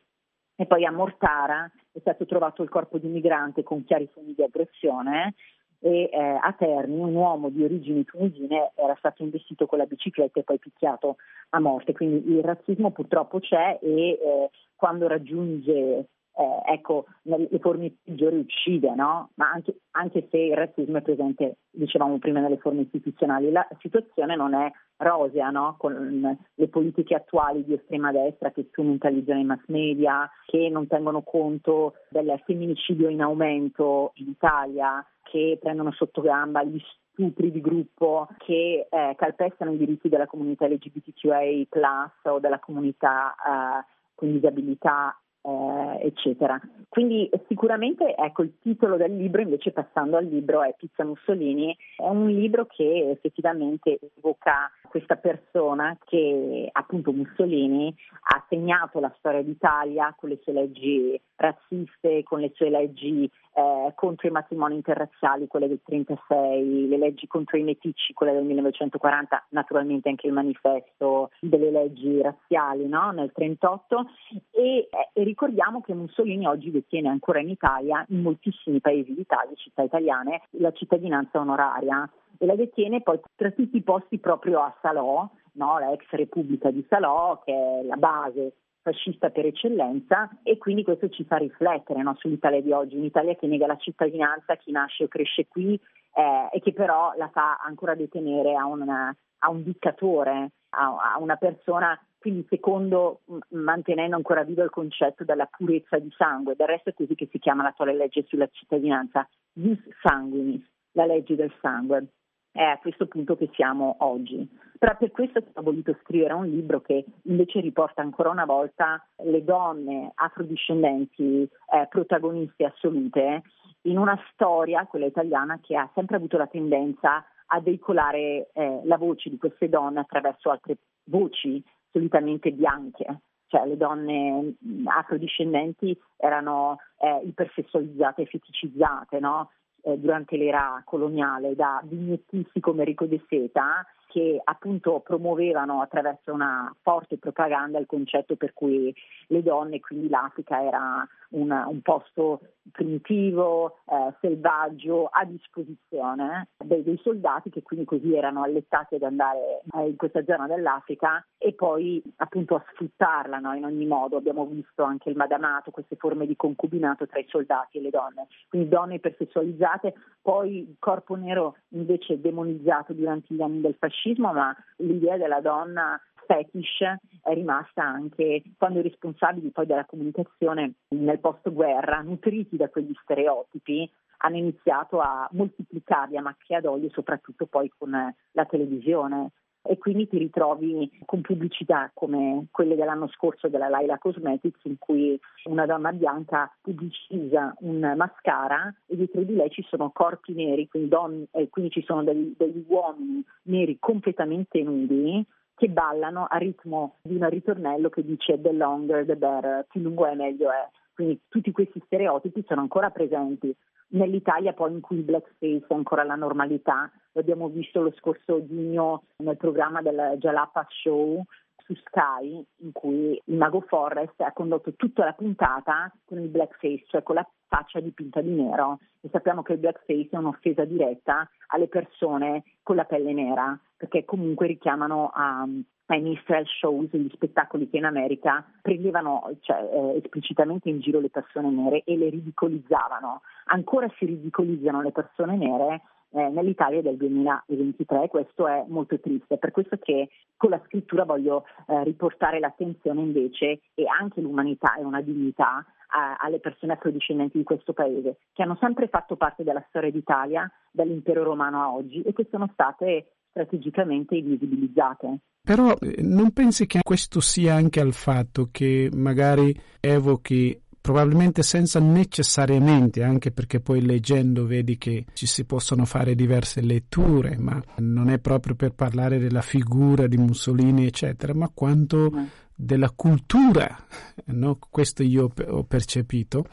e 0.56 0.66
poi 0.66 0.85
a 0.85 0.92
Mortara 0.92 1.71
è 1.92 1.99
stato 2.00 2.26
trovato 2.26 2.62
il 2.62 2.68
corpo 2.68 2.99
di 2.99 3.06
un 3.06 3.12
migrante 3.12 3.62
con 3.62 3.85
chiari 3.85 4.09
segni 4.14 4.35
di 4.35 4.42
aggressione 4.42 5.35
e 5.80 6.09
eh, 6.11 6.18
a 6.18 6.54
Terni 6.56 6.99
un 6.99 7.14
uomo 7.14 7.50
di 7.50 7.62
origini 7.62 8.04
tunisine 8.04 8.73
era 8.75 8.94
stato 8.99 9.23
investito 9.23 9.66
con 9.66 9.78
la 9.78 9.85
bicicletta 9.85 10.40
e 10.40 10.42
poi 10.42 10.59
picchiato 10.59 11.16
a 11.50 11.61
morte. 11.61 11.92
Quindi 11.92 12.33
il 12.33 12.42
razzismo 12.42 12.90
purtroppo 12.90 13.38
c'è 13.38 13.78
e 13.83 14.11
eh, 14.11 14.50
quando 14.75 15.06
raggiunge 15.06 16.09
eh, 16.37 16.73
ecco, 16.73 17.07
nelle 17.23 17.49
forme 17.61 17.95
peggiori 18.03 18.38
uccide, 18.38 18.93
no? 18.95 19.31
Ma 19.35 19.50
anche, 19.50 19.76
anche, 19.93 20.26
se 20.31 20.38
il 20.38 20.57
razzismo 20.57 20.99
è 20.99 21.03
presente, 21.03 21.59
dicevamo 21.71 22.19
prima, 22.19 22.41
nelle 22.41 22.59
forme 22.59 22.83
istituzionali, 22.83 23.53
la 23.53 23.67
situazione 23.79 24.35
non 24.35 24.55
è 24.55 24.71
rosea, 24.97 25.50
no? 25.50 25.76
Con 25.79 26.37
le 26.55 26.69
politiche 26.69 27.14
attuali 27.14 27.64
di 27.64 27.75
estrema 27.75 28.11
destra 28.11 28.50
che 28.50 28.67
strumentalizzano 28.71 29.38
i 29.38 29.45
mass 29.45 29.62
media, 29.67 30.29
che 30.47 30.69
non 30.69 30.88
tengono 30.88 31.23
conto 31.23 31.95
del 32.09 32.41
femminicidio 32.45 33.09
in 33.09 33.23
aumento 33.23 34.11
in 34.14 34.31
Italia, 34.31 35.07
che 35.23 35.59
prendono 35.61 35.93
sotto 35.93 36.21
gamba 36.21 36.64
gli 36.64 36.81
stupri 37.12 37.53
di 37.53 37.61
gruppo 37.61 38.26
che 38.38 38.88
eh, 38.91 39.14
calpestano 39.17 39.73
i 39.73 39.76
diritti 39.76 40.09
della 40.09 40.26
comunità 40.26 40.67
LGBTQA 40.67 42.11
o 42.25 42.38
della 42.41 42.59
comunità 42.59 43.35
eh, 43.35 43.85
con 44.17 44.33
disabilità 44.33 45.17
eh, 45.44 46.06
eccetera. 46.06 46.60
Quindi 46.88 47.28
sicuramente 47.48 48.14
ecco, 48.14 48.42
il 48.42 48.54
titolo 48.62 48.96
del 48.96 49.16
libro, 49.16 49.42
invece 49.42 49.72
passando 49.72 50.16
al 50.16 50.26
libro, 50.26 50.62
è 50.62 50.74
Pizza 50.76 51.04
Mussolini, 51.04 51.76
è 51.96 52.08
un 52.08 52.28
libro 52.28 52.66
che 52.66 53.10
effettivamente 53.10 53.98
evoca 54.16 54.70
questa 54.88 55.16
persona 55.16 55.96
che 56.04 56.68
appunto 56.70 57.12
Mussolini 57.12 57.94
ha 58.30 58.44
segnato 58.48 59.00
la 59.00 59.12
storia 59.18 59.42
d'Italia 59.42 60.14
con 60.16 60.28
le 60.28 60.38
sue 60.42 60.52
leggi 60.52 61.20
razziste, 61.36 62.22
con 62.22 62.40
le 62.40 62.52
sue 62.54 62.70
leggi 62.70 63.28
eh, 63.54 63.92
contro 63.94 64.26
i 64.28 64.32
matrimoni 64.32 64.75
interrazziali, 64.75 65.46
quelle 65.46 65.68
del 65.68 65.80
36, 65.84 66.88
le 66.88 66.99
leggi 66.99 67.26
contro 67.26 67.56
i 67.56 67.62
meticci, 67.62 68.12
quelle 68.12 68.32
del 68.32 68.44
1940, 68.44 69.46
naturalmente 69.50 70.08
anche 70.08 70.26
il 70.26 70.32
manifesto 70.32 71.30
delle 71.40 71.70
leggi 71.70 72.20
razziali 72.20 72.87
no? 72.88 73.12
nel 73.12 73.30
38 73.32 74.06
e, 74.50 74.88
e, 75.12 75.23
ricordiamo 75.23 75.80
che 75.80 75.94
Mussolini 75.94 76.46
oggi 76.46 76.70
detiene 76.70 77.08
ancora 77.08 77.40
in 77.40 77.49
Italia, 77.49 78.04
in 78.08 78.23
moltissimi 78.23 78.80
paesi 78.80 79.14
d'Italia, 79.14 79.54
città 79.54 79.82
italiane, 79.82 80.42
la 80.58 80.73
cittadinanza 80.73 81.38
onoraria 81.38 82.08
e 82.38 82.46
la 82.46 82.56
detiene 82.56 83.02
poi 83.02 83.20
tra 83.37 83.50
tutti 83.50 83.76
i 83.76 83.82
posti 83.82 84.18
proprio 84.18 84.61
a 84.61 84.75
Salò, 84.80 85.28
no? 85.52 85.78
la 85.78 85.92
ex 85.92 86.08
Repubblica 86.11 86.70
di 86.70 86.84
Salò, 86.88 87.40
che 87.44 87.52
è 87.52 87.82
la 87.84 87.96
base 87.96 88.54
fascista 88.85 89.31
per 89.31 89.47
eccellenza 89.47 90.29
e 90.43 90.59
quindi 90.59 90.85
questo 90.85 91.09
ci 91.09 91.25
fa 91.25 91.38
riflettere 91.38 92.03
no, 92.03 92.14
sull'Italia 92.19 92.61
di 92.61 92.71
oggi, 92.71 92.97
un'Italia 92.97 93.35
che 93.35 93.47
nega 93.47 93.67
la 93.67 93.79
cittadinanza 93.79 94.53
a 94.53 94.57
chi 94.57 94.71
nasce 94.71 95.05
o 95.05 95.09
cresce 95.09 95.49
qui 95.49 95.73
eh, 95.73 96.49
e 96.53 96.61
che 96.61 96.75
però 96.75 97.14
la 97.17 97.31
fa 97.33 97.57
ancora 97.64 97.95
detenere 97.95 98.55
a, 98.55 98.67
una, 98.67 99.14
a 99.38 99.50
un 99.50 99.62
dittatore, 99.62 100.50
a, 100.69 101.14
a, 101.14 101.19
una 101.19 101.37
persona, 101.37 101.99
quindi 102.19 102.47
secondo, 102.50 103.23
mantenendo 103.49 104.17
ancora 104.17 104.45
vivo 104.45 104.62
il 104.62 104.71
concetto 104.71 105.25
della 105.25 105.47
purezza 105.47 105.99
di 105.99 106.12
sangue, 106.14 106.55
del 106.55 106.67
resto 106.67 106.91
è 106.91 106.95
così 106.95 107.14
che 107.14 107.29
si 107.33 107.38
chiama 107.38 107.62
l'attuale 107.62 107.95
legge 107.95 108.25
sulla 108.29 108.49
cittadinanza, 108.53 109.26
jus 109.55 109.79
sanguinis, 110.03 110.62
la 110.93 111.07
legge 111.07 111.37
del 111.37 111.53
sangue 111.62 112.09
è 112.54 112.62
a 112.62 112.78
questo 112.78 113.06
punto 113.06 113.37
che 113.37 113.50
siamo 113.52 113.96
oggi. 113.99 114.49
Però 114.78 114.96
per 114.96 115.11
questo 115.11 115.42
ho 115.52 115.62
voluto 115.62 115.96
scrivere 116.02 116.34
un 116.34 116.46
libro 116.46 116.80
che 116.80 117.04
invece 117.23 117.61
riporta 117.61 118.00
ancora 118.00 118.30
una 118.30 118.44
volta 118.44 119.04
le 119.25 119.42
donne 119.42 120.12
afrodiscendenti 120.14 121.42
eh, 121.42 121.87
protagoniste 121.88 122.64
assolute 122.64 123.42
in 123.82 123.99
una 123.99 124.16
storia, 124.32 124.87
quella 124.87 125.06
italiana, 125.06 125.58
che 125.61 125.76
ha 125.76 125.90
sempre 125.94 126.16
avuto 126.16 126.37
la 126.37 126.46
tendenza 126.46 127.25
a 127.46 127.61
veicolare 127.61 128.50
eh, 128.52 128.80
la 128.84 128.96
voce 128.96 129.30
di 129.30 129.37
queste 129.37 129.68
donne 129.68 130.00
attraverso 130.00 130.50
altre 130.50 130.76
voci 131.04 131.62
solitamente 131.90 132.52
bianche. 132.52 133.20
Cioè 133.49 133.66
le 133.66 133.76
donne 133.76 134.54
afrodiscendenti 134.87 135.96
erano 136.16 136.78
eh, 136.99 137.20
ipersessualizzate 137.25 138.23
e 138.23 138.26
feticizzate, 138.26 139.18
no? 139.18 139.50
Eh, 139.85 139.99
durante 139.99 140.37
l'era 140.37 140.83
coloniale 140.85 141.55
da 141.55 141.81
vignettisti 141.85 142.61
come 142.61 142.81
Enrico 142.81 143.07
De 143.07 143.21
Seta 143.29 143.87
che 144.14 144.40
appunto 144.44 145.00
promuovevano 145.00 145.80
attraverso 145.80 146.33
una 146.33 146.73
forte 146.83 147.18
propaganda 147.18 147.80
il 147.80 147.87
concetto 147.87 148.37
per 148.37 148.52
cui 148.52 148.94
le 149.26 149.42
donne, 149.42 149.80
quindi 149.80 150.09
l'Africa 150.09 150.62
era 150.62 151.04
un, 151.30 151.50
un 151.50 151.80
posto 151.83 152.38
primitivo, 152.71 153.78
eh, 153.87 154.14
selvaggio, 154.21 155.06
a 155.06 155.25
disposizione 155.25 156.49
dei, 156.64 156.85
dei, 156.85 156.99
soldati 157.02 157.50
che 157.50 157.62
quindi 157.62 157.85
così 157.85 158.14
erano 158.14 158.44
allettati 158.44 158.94
ad 158.94 159.02
andare 159.02 159.62
eh, 159.76 159.88
in 159.88 159.97
questa 159.97 160.23
zona 160.25 160.47
dell'Africa 160.47 161.26
e 161.37 161.52
poi 161.52 162.00
appunto 162.16 162.54
a 162.54 162.64
sfruttarla 162.73 163.38
no, 163.38 163.52
in 163.54 163.64
ogni 163.64 163.85
modo. 163.85 164.16
Abbiamo 164.16 164.47
visto 164.47 164.85
anche 164.85 165.11
il 165.11 165.16
madamato, 165.16 165.73
queste 165.73 165.97
forme 165.97 166.25
di 166.25 166.37
concubinato 166.37 167.04
tra 167.09 167.18
i 167.18 167.26
soldati 167.28 167.78
e 167.78 167.80
le 167.80 167.90
donne, 167.90 168.28
quindi 168.49 168.68
donne 168.68 168.94
ipersessualizzate, 168.94 169.92
poi 170.23 170.59
il 170.59 170.76
corpo 170.78 171.16
nero 171.16 171.56
invece 171.71 172.21
demonizzato 172.21 172.92
durante 172.92 173.35
gli 173.35 173.42
anni 173.42 173.61
del 173.61 173.75
fascismo 173.76 174.02
fascismo, 174.04 174.32
ma 174.32 174.54
l'idea 174.76 175.16
della 175.16 175.40
donna 175.40 175.99
fetish 176.26 176.80
è 177.23 177.32
rimasta 177.32 177.82
anche 177.82 178.42
quando 178.58 178.80
i 178.80 178.82
responsabili 178.82 179.50
poi 179.50 179.66
della 179.66 179.87
comunicazione 179.87 180.75
nel 180.88 181.18
post-guerra, 181.18 182.00
nutriti 182.02 182.56
da 182.56 182.68
quegli 182.68 182.94
stereotipi, 183.02 183.90
hanno 184.18 184.37
iniziato 184.37 185.00
a 185.00 185.28
moltiplicarli 185.32 186.16
a 186.16 186.23
macchia 186.23 186.61
d'olio, 186.61 186.88
soprattutto 186.90 187.46
poi 187.46 187.70
con 187.76 187.90
la 187.90 188.44
televisione 188.44 189.32
e 189.66 189.78
quindi 189.78 190.06
ti 190.06 190.18
ritrovi 190.18 190.90
con 191.06 191.23
pubblicità 191.23 191.90
come 191.94 192.47
quelle 192.50 192.75
dell'anno 192.75 193.09
scorso 193.09 193.49
della 193.49 193.68
Laila 193.68 193.99
Cosmetics 193.99 194.61
in 194.64 194.76
cui 194.78 195.18
una 195.44 195.64
donna 195.64 195.90
bianca 195.92 196.54
pubblicizza 196.61 197.54
un 197.61 197.94
mascara 197.97 198.73
e 198.87 198.97
dietro 198.97 199.23
di 199.23 199.35
lei 199.35 199.50
ci 199.50 199.64
sono 199.68 199.90
corpi 199.90 200.35
neri, 200.35 200.68
quindi, 200.68 200.88
donne, 200.88 201.26
eh, 201.30 201.49
quindi 201.49 201.71
ci 201.71 201.83
sono 201.83 202.04
degli, 202.04 202.35
degli 202.37 202.62
uomini 202.68 203.25
neri 203.44 203.78
completamente 203.80 204.62
nudi 204.62 205.25
che 205.54 205.68
ballano 205.68 206.26
a 206.28 206.37
ritmo 206.37 206.97
di 207.02 207.14
un 207.14 207.28
ritornello 207.28 207.88
che 207.88 208.04
dice 208.04 208.40
the 208.40 208.52
longer 208.52 209.06
the 209.06 209.16
better, 209.16 209.64
più 209.68 209.80
lungo 209.80 210.06
è 210.06 210.14
meglio 210.14 210.50
è. 210.50 210.68
Quindi 210.92 211.21
tutti 211.28 211.50
questi 211.52 211.80
stereotipi 211.87 212.44
sono 212.47 212.61
ancora 212.61 212.90
presenti 212.90 213.54
nell'Italia 213.88 214.53
poi 214.53 214.73
in 214.73 214.81
cui 214.81 214.99
il 214.99 215.03
blackface 215.03 215.64
è 215.67 215.75
ancora 215.75 216.05
la 216.05 216.14
normalità. 216.14 216.91
L'abbiamo 217.12 217.49
visto 217.49 217.81
lo 217.81 217.93
scorso 217.97 218.45
giugno 218.45 219.05
nel 219.17 219.37
programma 219.37 219.83
del 219.83 220.17
Jalapa 220.19 220.67
Show 220.69 221.23
su 221.64 221.75
Sky, 221.75 222.44
in 222.59 222.73
cui 222.73 223.21
il 223.25 223.37
mago 223.37 223.61
Forrest 223.62 224.21
ha 224.21 224.33
condotto 224.33 224.75
tutta 224.75 225.04
la 225.04 225.12
puntata 225.12 225.92
con 226.04 226.18
il 226.18 226.28
blackface, 226.28 226.85
cioè 226.88 227.02
con 227.02 227.16
la 227.16 227.28
faccia 227.49 227.80
dipinta 227.80 228.21
di 228.21 228.30
nero. 228.30 228.78
E 229.00 229.09
sappiamo 229.11 229.42
che 229.42 229.54
il 229.54 229.59
blackface 229.59 230.09
è 230.11 230.16
un'offesa 230.16 230.64
diretta 230.64 231.28
alle 231.49 231.68
persone 231.68 232.44
con 232.62 232.76
la 232.76 232.85
pelle 232.85 233.12
nera, 233.12 233.59
perché 233.76 234.04
comunque 234.04 234.47
richiamano 234.47 235.11
a, 235.12 235.47
ai 235.87 236.00
minstrel 236.00 236.47
shows, 236.47 236.90
gli 236.92 237.11
spettacoli 237.12 237.68
che 237.68 237.78
in 237.78 237.85
America 237.85 238.44
prendevano 238.61 239.30
cioè, 239.40 239.59
eh, 239.62 239.97
esplicitamente 240.02 240.68
in 240.68 240.80
giro 240.80 241.00
le 241.00 241.11
persone 241.11 241.50
nere 241.50 241.83
e 241.85 241.97
le 241.97 242.11
ridicolizzavano. 242.11 243.23
Ancora 243.47 243.90
si 243.97 244.06
ridicolizzano 244.06 244.83
le 244.83 244.92
persone 244.92 245.37
nere 245.37 245.83
eh, 246.14 246.28
nell'Italia 246.28 246.80
del 246.80 246.97
2023 246.97 248.09
questo 248.09 248.47
è 248.47 248.64
molto 248.68 248.99
triste, 249.00 249.37
per 249.37 249.50
questo 249.50 249.76
che 249.78 250.09
con 250.37 250.50
la 250.50 250.62
scrittura 250.66 251.04
voglio 251.04 251.44
eh, 251.66 251.83
riportare 251.85 252.38
l'attenzione 252.38 253.00
invece 253.00 253.61
e 253.75 253.85
anche 253.87 254.21
l'umanità 254.21 254.76
e 254.76 254.85
una 254.85 255.00
dignità 255.00 255.64
a, 255.88 256.16
alle 256.18 256.38
persone 256.38 256.75
afrodiscendenti 256.75 257.38
di 257.38 257.44
questo 257.44 257.73
paese, 257.73 258.18
che 258.33 258.42
hanno 258.42 258.56
sempre 258.61 258.88
fatto 258.88 259.16
parte 259.16 259.42
della 259.42 259.64
storia 259.68 259.90
d'Italia, 259.90 260.50
dall'impero 260.71 261.25
romano 261.25 261.61
a 261.61 261.75
oggi 261.75 262.02
e 262.02 262.12
che 262.12 262.26
sono 262.30 262.49
state 262.52 263.14
strategicamente 263.30 264.14
invisibilizzate. 264.14 265.18
Però 265.44 265.75
eh, 265.78 266.00
non 266.02 266.33
pensi 266.33 266.66
che 266.66 266.80
questo 266.83 267.21
sia 267.21 267.54
anche 267.54 267.80
al 267.80 267.92
fatto 267.92 268.49
che 268.50 268.88
magari 268.94 269.54
evochi 269.80 270.59
probabilmente 270.85 271.43
senza 271.43 271.81
necessariamente, 271.81 273.03
anche 273.03 273.31
perché 273.31 273.59
poi 273.59 273.81
leggendo 273.81 274.45
vedi 274.45 274.76
che 274.76 275.07
ci 275.14 275.25
si 275.25 275.47
possono 275.47 275.87
fare 275.87 276.14
diverse 276.14 276.61
letture, 276.61 277.38
ma 277.38 277.59
non 277.79 278.11
è 278.11 278.19
proprio 278.19 278.55
per 278.55 278.75
parlare 278.75 279.19
della 279.19 279.41
figura 279.41 280.07
di 280.07 280.19
Mussolini, 280.19 280.85
eccetera, 280.85 281.33
ma 281.33 281.49
quanto 281.49 282.11
mm. 282.14 282.25
della 282.55 282.91
cultura, 282.95 283.83
no? 284.26 284.59
questo 284.69 285.03
io 285.03 285.33
ho 285.47 285.64
percepito, 285.64 286.45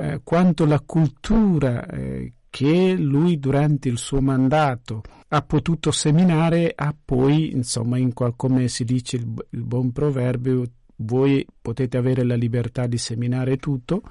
eh, 0.00 0.20
quanto 0.22 0.66
la 0.66 0.78
cultura 0.78 1.84
eh, 1.84 2.32
che 2.48 2.94
lui 2.96 3.40
durante 3.40 3.88
il 3.88 3.98
suo 3.98 4.20
mandato 4.20 5.02
ha 5.26 5.42
potuto 5.42 5.90
seminare 5.90 6.72
ha 6.76 6.94
poi, 7.04 7.50
insomma, 7.50 7.98
in 7.98 8.12
qual, 8.12 8.36
come 8.36 8.68
si 8.68 8.84
dice 8.84 9.16
il, 9.16 9.34
il 9.50 9.64
buon 9.64 9.90
proverbio, 9.90 10.62
voi 10.96 11.46
potete 11.60 11.96
avere 11.96 12.24
la 12.24 12.34
libertà 12.34 12.86
di 12.86 12.98
seminare 12.98 13.56
tutto, 13.56 14.02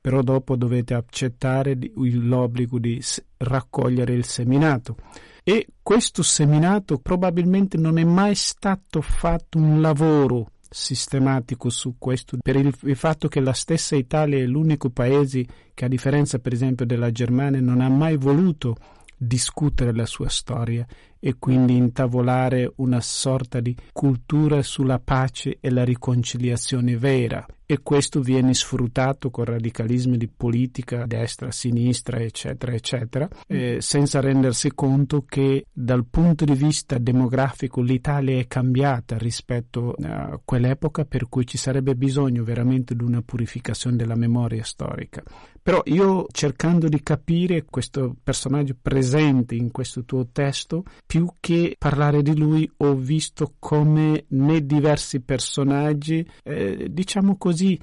però 0.00 0.22
dopo 0.22 0.56
dovete 0.56 0.94
accettare 0.94 1.78
l'obbligo 1.94 2.78
di 2.78 3.02
raccogliere 3.38 4.14
il 4.14 4.24
seminato. 4.24 4.96
E 5.42 5.66
questo 5.82 6.22
seminato 6.22 6.98
probabilmente 6.98 7.76
non 7.76 7.98
è 7.98 8.04
mai 8.04 8.34
stato 8.34 9.00
fatto 9.00 9.58
un 9.58 9.80
lavoro 9.80 10.52
sistematico 10.70 11.68
su 11.68 11.96
questo, 11.98 12.38
per 12.40 12.56
il, 12.56 12.72
fatto 12.96 13.28
che 13.28 13.40
la 13.40 13.52
stessa 13.52 13.96
Italia 13.96 14.38
è 14.38 14.46
l'unico 14.46 14.88
paese 14.90 15.44
che, 15.74 15.84
a 15.84 15.88
differenza 15.88 16.38
per 16.38 16.52
esempio 16.52 16.86
della 16.86 17.10
Germania, 17.10 17.60
non 17.60 17.80
ha 17.80 17.88
mai 17.88 18.16
voluto 18.16 18.76
discutere 19.16 19.92
la 19.92 20.06
sua 20.06 20.28
storia 20.28 20.86
e 21.20 21.36
quindi 21.38 21.76
intavolare 21.76 22.72
una 22.76 23.00
sorta 23.00 23.60
di 23.60 23.76
cultura 23.92 24.62
sulla 24.62 24.98
pace 24.98 25.58
e 25.60 25.70
la 25.70 25.84
riconciliazione 25.84 26.96
vera 26.96 27.46
e 27.70 27.82
questo 27.84 28.20
viene 28.20 28.52
sfruttato 28.52 29.30
con 29.30 29.44
radicalismi 29.44 30.16
di 30.16 30.26
politica 30.26 31.06
destra, 31.06 31.52
sinistra, 31.52 32.18
eccetera, 32.18 32.72
eccetera, 32.72 33.28
eh, 33.46 33.76
senza 33.80 34.18
rendersi 34.18 34.72
conto 34.74 35.22
che 35.24 35.66
dal 35.72 36.04
punto 36.04 36.44
di 36.44 36.54
vista 36.54 36.98
demografico 36.98 37.80
l'Italia 37.80 38.40
è 38.40 38.48
cambiata 38.48 39.16
rispetto 39.18 39.94
a 40.02 40.40
quell'epoca 40.44 41.04
per 41.04 41.28
cui 41.28 41.46
ci 41.46 41.58
sarebbe 41.58 41.94
bisogno 41.94 42.42
veramente 42.42 42.96
di 42.96 43.04
una 43.04 43.22
purificazione 43.22 43.94
della 43.94 44.16
memoria 44.16 44.64
storica. 44.64 45.22
Però 45.62 45.80
io 45.84 46.26
cercando 46.32 46.88
di 46.88 47.00
capire 47.04 47.66
questo 47.66 48.16
personaggio 48.20 48.74
presente 48.82 49.54
in 49.54 49.70
questo 49.70 50.04
tuo 50.04 50.26
testo, 50.32 50.82
più 51.10 51.26
che 51.40 51.74
parlare 51.76 52.22
di 52.22 52.38
lui 52.38 52.70
ho 52.76 52.94
visto 52.94 53.54
come 53.58 54.26
nei 54.28 54.64
diversi 54.64 55.18
personaggi, 55.18 56.24
eh, 56.44 56.86
diciamo 56.88 57.36
così, 57.36 57.76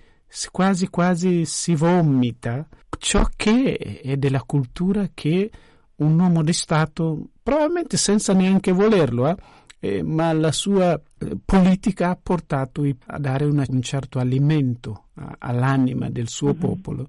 quasi 0.49 0.87
quasi 0.87 1.43
si 1.43 1.75
vomita 1.75 2.65
ciò 2.97 3.27
che 3.35 3.75
è 4.01 4.15
della 4.15 4.43
cultura 4.43 5.09
che 5.13 5.51
un 5.97 6.17
uomo 6.17 6.41
di 6.41 6.53
Stato, 6.53 7.31
probabilmente 7.43 7.97
senza 7.97 8.31
neanche 8.31 8.71
volerlo, 8.71 9.27
eh, 9.27 9.35
eh, 9.79 10.03
ma 10.03 10.31
la 10.31 10.53
sua 10.53 10.93
eh, 10.93 11.37
politica 11.43 12.11
ha 12.11 12.15
portato 12.15 12.85
a 13.07 13.19
dare 13.19 13.43
una, 13.43 13.65
un 13.67 13.81
certo 13.81 14.19
alimento 14.19 15.07
a, 15.15 15.35
all'anima 15.39 16.09
del 16.09 16.29
suo 16.29 16.51
mm-hmm. 16.51 16.59
popolo 16.59 17.07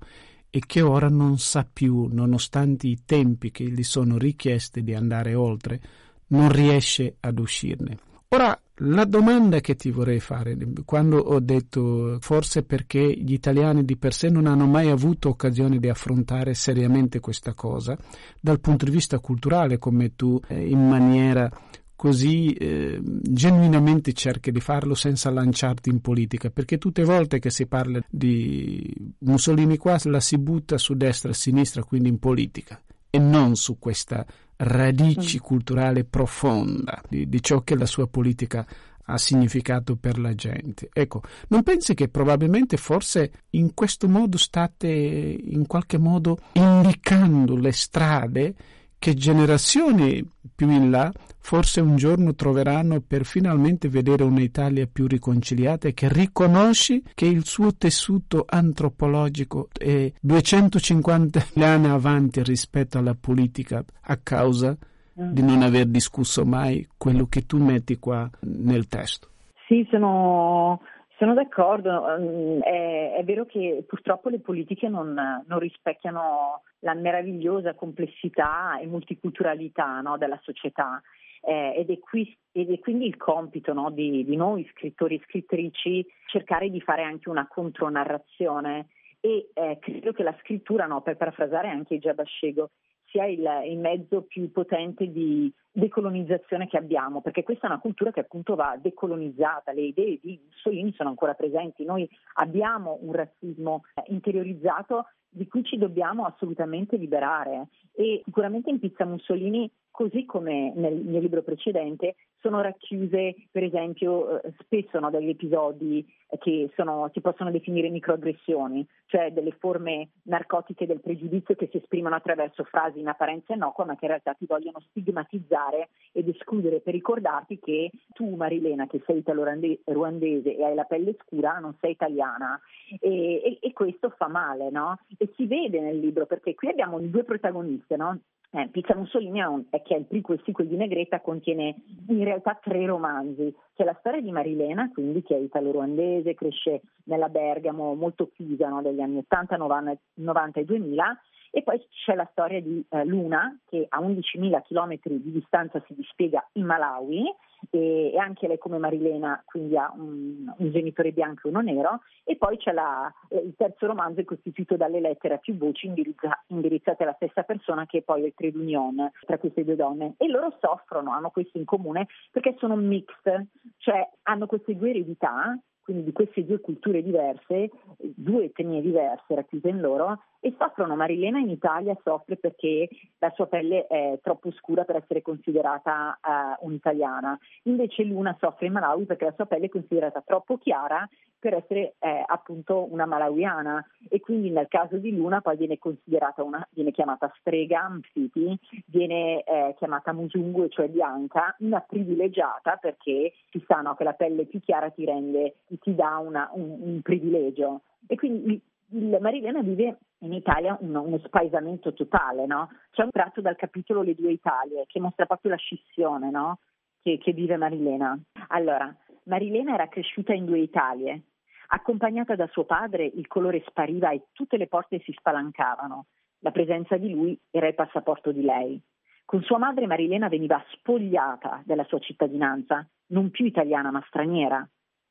e 0.51 0.63
che 0.67 0.81
ora 0.81 1.09
non 1.09 1.39
sa 1.39 1.65
più, 1.71 2.09
nonostante 2.11 2.89
i 2.89 3.03
tempi 3.05 3.53
che 3.53 3.71
gli 3.71 3.85
sono 3.85 4.19
richiesti 4.19 4.83
di 4.83 4.95
andare 4.95 5.35
oltre, 5.35 5.81
non 6.29 6.51
riesce 6.51 7.17
ad 7.21 7.39
uscirne. 7.39 7.99
Ora, 8.31 8.59
la 8.83 9.05
domanda 9.07 9.61
che 9.61 9.75
ti 9.75 9.91
vorrei 9.91 10.21
fare, 10.21 10.57
quando 10.85 11.19
ho 11.19 11.41
detto 11.41 12.19
forse 12.21 12.63
perché 12.63 13.01
gli 13.01 13.33
italiani 13.33 13.85
di 13.85 13.97
per 13.97 14.13
sé 14.13 14.29
non 14.29 14.47
hanno 14.47 14.67
mai 14.67 14.91
avuto 14.91 15.31
occasione 15.31 15.79
di 15.79 15.89
affrontare 15.89 16.55
seriamente 16.55 17.21
questa 17.21 17.55
cosa, 17.55 17.97
dal 18.41 18.61
punto 18.61 18.85
di 18.85 18.91
vista 18.91 19.19
culturale, 19.19 19.79
come 19.79 20.15
tu 20.15 20.39
eh, 20.47 20.69
in 20.69 20.87
maniera 20.87 21.51
così 21.97 22.53
eh, 22.53 23.01
genuinamente 23.03 24.13
cerchi 24.13 24.53
di 24.53 24.61
farlo 24.61 24.95
senza 24.95 25.31
lanciarti 25.31 25.89
in 25.89 26.01
politica, 26.01 26.51
perché 26.51 26.79
tutte 26.79 27.01
le 27.01 27.09
volte 27.09 27.41
che 27.41 27.51
si 27.51 27.67
parla 27.67 28.01
di 28.09 28.95
Mussolini 29.21 29.77
qua 29.79 29.99
la 30.05 30.21
si 30.21 30.39
butta 30.39 30.79
su 30.79 30.95
destra 30.95 31.31
e 31.31 31.35
sinistra, 31.35 31.83
quindi 31.83 32.09
in 32.09 32.21
politica, 32.21 32.81
e 33.11 33.19
non 33.19 33.57
su 33.57 33.79
questa 33.79 34.25
radici 34.57 35.37
mm. 35.37 35.41
culturale 35.41 36.05
profonda 36.05 37.01
di, 37.09 37.29
di 37.29 37.43
ciò 37.43 37.63
che 37.63 37.77
la 37.77 37.87
sua 37.87 38.07
politica 38.09 38.67
ha 39.11 39.17
significato 39.17 39.97
per 39.97 40.19
la 40.19 40.35
gente. 40.35 40.91
Ecco, 40.93 41.23
non 41.49 41.63
pensi 41.63 41.95
che 41.95 42.09
probabilmente 42.09 42.77
forse 42.77 43.45
in 43.51 43.73
questo 43.73 44.09
modo 44.09 44.37
state 44.37 44.89
in 44.89 45.67
qualche 45.67 45.99
modo 45.99 46.39
indicando 46.53 47.57
le 47.57 47.73
strade 47.73 48.55
che 48.99 49.15
generazioni 49.15 50.27
più 50.55 50.71
in 50.71 50.91
là 50.91 51.13
forse 51.39 51.81
un 51.81 51.97
giorno 51.97 52.35
troveranno 52.35 53.01
per 53.01 53.25
finalmente 53.25 53.89
vedere 53.89 54.23
un'Italia 54.25 54.87
più 54.87 55.07
riconciliata 55.07 55.89
e 55.89 55.95
che 55.95 56.09
riconosci 56.11 57.03
che 57.15 57.25
il 57.27 57.47
suo 57.47 57.75
tessuto 57.75 58.45
antropologico 58.47 59.69
è 59.73 60.13
250 60.21 61.47
anni 61.55 61.87
avanti 61.87 62.43
rispetto 62.43 62.99
alla 62.99 63.17
politica 63.19 63.83
a 64.03 64.17
causa 64.19 64.77
di 65.15 65.43
non 65.43 65.63
aver 65.63 65.87
discusso 65.87 66.45
mai 66.45 66.87
quello 66.97 67.27
che 67.27 67.45
tu 67.45 67.59
metti 67.59 67.99
qua 67.99 68.29
nel 68.41 68.87
testo. 68.87 69.29
Sì, 69.67 69.87
sono, 69.91 70.81
sono 71.19 71.35
d'accordo, 71.35 72.05
mm, 72.19 72.61
è, 72.61 73.15
è, 73.17 73.25
vero 73.25 73.45
che 73.45 73.85
purtroppo 73.87 74.29
le 74.29 74.39
politiche 74.39 74.89
non, 74.89 75.13
non 75.47 75.59
rispecchiano 75.59 76.63
la 76.81 76.95
meravigliosa 76.95 77.75
complessità 77.75 78.79
e 78.79 78.87
multiculturalità 78.87 80.01
no, 80.01 80.17
della 80.17 80.39
società. 80.43 81.03
Eh, 81.41 81.75
ed, 81.77 81.91
è 81.91 81.99
qui, 81.99 82.37
ed, 82.53 82.71
è 82.71 82.79
quindi 82.79 83.07
il 83.07 83.17
compito 83.17 83.73
no, 83.73 83.91
di, 83.91 84.25
di, 84.25 84.37
noi 84.37 84.69
scrittori 84.73 85.17
e 85.17 85.23
scrittrici 85.25 86.07
cercare 86.27 86.69
di 86.71 86.81
fare 86.81 87.03
anche 87.03 87.29
una 87.29 87.49
contronarrazione. 87.49 88.89
E 89.21 89.51
eh, 89.55 89.79
credo 89.81 90.13
che 90.13 90.23
la 90.23 90.37
scrittura, 90.41 90.87
no, 90.87 91.03
per 91.03 91.17
parafrasare 91.17 91.69
anche 91.69 91.99
Giabascego, 91.99 92.71
sia 93.11 93.27
il, 93.27 93.47
il, 93.67 93.79
mezzo 93.79 94.23
più 94.23 94.51
potente 94.53 95.11
di 95.11 95.53
decolonizzazione 95.71 96.67
che 96.67 96.77
abbiamo, 96.77 97.21
perché 97.21 97.43
questa 97.43 97.67
è 97.67 97.71
una 97.71 97.81
cultura 97.81 98.11
che 98.11 98.21
appunto 98.21 98.55
va 98.55 98.79
decolonizzata, 98.81 99.73
le 99.73 99.83
idee 99.83 100.19
di 100.23 100.41
Mussolini 100.45 100.93
sono 100.93 101.11
ancora 101.11 101.35
presenti, 101.35 101.85
noi 101.85 102.09
abbiamo 102.35 102.99
un 103.01 103.13
razzismo 103.13 103.85
interiorizzato 104.07 105.07
di 105.31 105.47
cui 105.47 105.63
ci 105.63 105.77
dobbiamo 105.77 106.25
assolutamente 106.25 106.97
liberare 106.97 107.69
e 107.93 108.23
sicuramente 108.25 108.71
in 108.71 108.79
Pizza 108.79 109.05
Mussolini, 109.05 109.71
così 109.91 110.25
come 110.25 110.73
nel 110.75 110.95
mio 110.95 111.21
libro 111.21 111.43
precedente, 111.43 112.15
sono 112.41 112.61
racchiuse 112.61 113.35
per 113.51 113.65
esempio 113.65 114.41
eh, 114.41 114.53
spesso 114.61 114.99
no, 114.99 115.11
degli 115.11 115.31
episodi 115.31 116.07
che 116.39 116.71
sono, 116.77 117.11
si 117.13 117.21
possono 117.21 117.51
definire 117.51 117.89
microaggressioni, 117.89 118.87
cioè 119.07 119.33
delle 119.33 119.57
forme 119.59 120.11
narcotiche 120.25 120.87
del 120.87 121.01
pregiudizio 121.01 121.55
che 121.55 121.69
si 121.71 121.79
esprimono 121.79 122.15
attraverso 122.15 122.65
frasi 122.65 123.01
in 123.01 123.09
apparenza 123.09 123.55
innocua 123.55 123.87
ma 123.87 123.97
che 123.97 124.05
in 124.05 124.11
realtà 124.11 124.35
ti 124.35 124.47
vogliono 124.47 124.81
stigmatizzare 124.91 125.89
ed 126.13 126.29
escludere 126.29 126.81
per 126.81 126.93
ricordarti 126.95 127.59
che 127.59 127.91
tu 128.13 128.35
Marilena 128.35 128.87
che 128.87 129.03
sei 129.07 129.19
italo-ruandese 129.19 130.57
e 130.57 130.65
hai 130.65 130.75
la 130.75 130.85
pelle 130.85 131.17
scura 131.25 131.59
non 131.59 131.75
sei 131.81 131.93
italiana 131.93 132.61
e, 133.01 133.37
e, 133.43 133.59
e 133.61 133.73
questo 133.73 134.11
fa 134.11 134.29
male 134.29 134.71
no? 134.71 134.99
e 135.17 135.33
si 135.35 135.47
vede 135.47 135.81
nel 135.81 135.99
libro 135.99 136.27
perché 136.27 136.55
qui 136.55 136.69
abbiamo 136.69 137.01
due 137.01 137.25
protagoniste 137.25 137.97
no? 137.97 138.19
Eh, 138.51 138.69
Pizza 138.71 138.95
Mussolini, 138.95 139.41
è 139.69 139.83
che 139.83 139.95
è 139.95 139.99
il 139.99 140.07
prequel 140.07 140.41
di 140.67 140.77
Negretta, 140.77 141.21
contiene 141.21 141.77
in 142.09 142.25
realtà 142.25 142.59
tre 142.63 142.87
romanzi. 142.87 143.55
C'è 143.75 143.85
la 143.85 143.97
storia 143.99 144.23
di 144.23 144.31
Marilena, 144.31 144.91
quindi 144.91 145.23
che 145.23 145.37
è 145.37 145.39
italo-ruandese, 145.39 146.35
cresce 146.35 146.81
nella 147.05 147.29
Bergamo, 147.29 147.95
molto 147.95 148.31
chiusa 148.35 148.69
no, 148.69 148.81
degli 148.81 149.01
anni 149.01 149.19
80, 149.19 149.57
90, 149.57 149.99
90 150.15 150.61
e 150.61 150.65
2000, 150.65 151.21
e 151.51 151.63
poi 151.63 151.79
c'è 152.05 152.15
la 152.15 152.29
storia 152.31 152.61
di 152.63 152.83
eh, 152.89 153.05
Luna, 153.05 153.59
che 153.69 153.85
a 153.89 154.01
11.000 154.01 154.63
km 154.63 154.99
di 155.05 155.33
distanza 155.33 155.83
si 155.87 155.95
dispiega 155.95 156.47
in 156.53 156.65
Malawi, 156.65 157.25
e, 157.71 158.13
e, 158.13 158.19
anche 158.19 158.47
lei 158.47 158.59
come 158.59 158.79
Marilena, 158.79 159.43
quindi 159.45 159.77
ha 159.77 159.93
un, 159.97 160.53
un 160.57 160.71
genitore 160.71 161.13
bianco 161.13 161.47
e 161.47 161.51
uno 161.51 161.61
nero, 161.61 162.01
e 162.25 162.37
poi 162.37 162.57
c'è 162.57 162.73
la, 162.73 163.13
eh, 163.29 163.39
il 163.39 163.55
terzo 163.57 163.87
romanzo 163.87 164.21
è 164.21 164.25
costituito 164.25 164.77
dalle 164.77 165.01
lettere 165.01 165.35
a 165.35 165.39
più 165.39 165.57
voci 165.57 165.87
indirizza, 165.87 166.43
indirizzate 166.49 167.03
alla 167.03 167.15
stessa 167.15 167.43
persona 167.43 167.87
che 167.87 167.99
è 167.99 168.03
poi 168.03 168.25
il 168.25 168.35
trade 168.35 168.59
union 168.59 169.11
tra 169.27 169.39
queste 169.39 169.65
due 169.65 169.77
donne. 169.77 170.15
E 170.17 170.29
loro 170.29 170.57
soffrono, 170.61 171.13
hanno 171.13 171.31
questo 171.31 171.59
in 171.59 171.65
comune 171.65 172.07
perché 172.31 172.55
sono 172.59 172.77
mixed, 172.77 173.47
cioè 173.79 174.09
hanno 174.23 174.47
queste 174.47 174.77
due 174.77 174.91
eredità 174.91 175.59
quindi 175.89 176.05
di 176.05 176.13
queste 176.13 176.45
due 176.45 176.61
culture 176.61 177.03
diverse, 177.03 177.71
due 177.97 178.45
etnie 178.45 178.83
diverse 178.83 179.35
racchiuse 179.35 179.71
in 179.71 179.81
loro, 179.81 180.21
e 180.39 180.55
soffrono. 180.59 180.97
Marilena 180.97 181.39
in 181.39 181.49
Italia 181.49 181.97
soffre 182.03 182.37
perché 182.37 182.91
la 183.19 183.33
sua 183.35 183.47
pelle 183.47 183.87
è 183.87 184.19
troppo 184.23 184.51
scura 184.53 184.85
per 184.85 184.97
essere 184.97 185.23
considerata 185.23 186.19
uh, 186.23 186.67
un'italiana, 186.67 187.39
invece 187.63 188.05
Luna 188.05 188.37
soffre 188.39 188.67
in 188.67 188.73
Malawi 188.73 189.07
perché 189.07 189.25
la 189.25 189.33
sua 189.35 189.47
pelle 189.47 189.65
è 189.67 189.71
considerata 189.71 190.23
troppo 190.27 190.59
chiara 190.59 191.09
per 191.39 191.55
essere 191.55 191.95
eh, 192.01 192.25
appunto 192.27 192.93
una 192.93 193.07
malawiana 193.07 193.85
e 194.09 194.21
quindi 194.21 194.51
nel 194.51 194.67
caso 194.69 194.97
di 194.97 195.15
Luna 195.15 195.41
poi 195.41 195.57
viene 195.57 195.79
considerata 195.79 196.43
una, 196.43 196.67
viene 196.73 196.91
chiamata 196.91 197.33
strega, 197.39 197.89
mfiti, 197.89 198.59
viene 198.87 199.43
eh, 199.45 199.75
chiamata 199.79 200.13
musungu, 200.13 200.69
cioè 200.69 200.89
bianca, 200.89 201.55
una 201.61 201.81
privilegiata 201.81 202.77
perché 202.77 203.35
si 203.51 203.65
sa 203.67 203.81
no, 203.81 203.95
che 203.95 204.05
la 204.05 204.15
pelle 204.15 204.47
più 204.47 204.61
chiara 204.61 204.91
ti 204.91 205.05
rende, 205.05 205.59
ti 205.79 205.95
dà 205.95 206.19
una, 206.19 206.51
un, 206.53 206.77
un 206.81 207.01
privilegio. 207.03 207.83
E 208.07 208.17
quindi 208.17 208.61
il 208.91 209.19
Marilena 209.21 209.63
vive 209.63 209.99
in 210.21 210.33
Italia 210.33 210.77
uno, 210.81 211.03
uno 211.03 211.19
spaesamento 211.19 211.93
totale, 211.93 212.47
no? 212.47 212.71
C'è 212.91 213.03
un 213.03 213.11
tratto 213.11 213.41
dal 213.41 213.57
capitolo 213.57 214.03
Le 214.03 214.15
due 214.15 214.33
Italie 214.33 214.85
che 214.87 215.01
mostra 215.01 215.27
proprio 215.27 215.53
la 215.53 215.59
scissione, 215.59 216.31
no? 216.31 216.59
che, 217.03 217.19
che 217.19 217.33
vive 217.33 217.57
Marilena. 217.57 218.19
Allora, 218.49 218.95
Marilena 219.25 219.75
era 219.75 219.89
cresciuta 219.89 220.33
in 220.33 220.45
due 220.45 220.59
Italie. 220.59 221.23
Accompagnata 221.69 222.35
da 222.35 222.47
suo 222.49 222.65
padre, 222.65 223.05
il 223.05 223.27
colore 223.27 223.63
spariva 223.67 224.11
e 224.11 224.27
tutte 224.33 224.57
le 224.57 224.69
porte 224.69 225.01
si 225.01 225.13
spalancavano. 225.13 226.07
La 226.41 226.51
presenza 226.51 226.97
di 226.97 227.11
lui 227.11 227.39
era 227.51 227.67
il 227.69 227.75
passaporto 227.75 228.33
di 228.33 228.43
lei. 228.43 228.81
Con 229.25 229.43
sua 229.43 229.59
madre 229.59 229.87
Marilena 229.87 230.29
veniva 230.29 230.63
spogliata 230.71 231.63
della 231.65 231.85
sua 231.85 231.99
cittadinanza, 231.99 232.87
non 233.09 233.31
più 233.31 233.45
italiana 233.45 233.91
ma 233.91 234.03
straniera. 234.07 234.67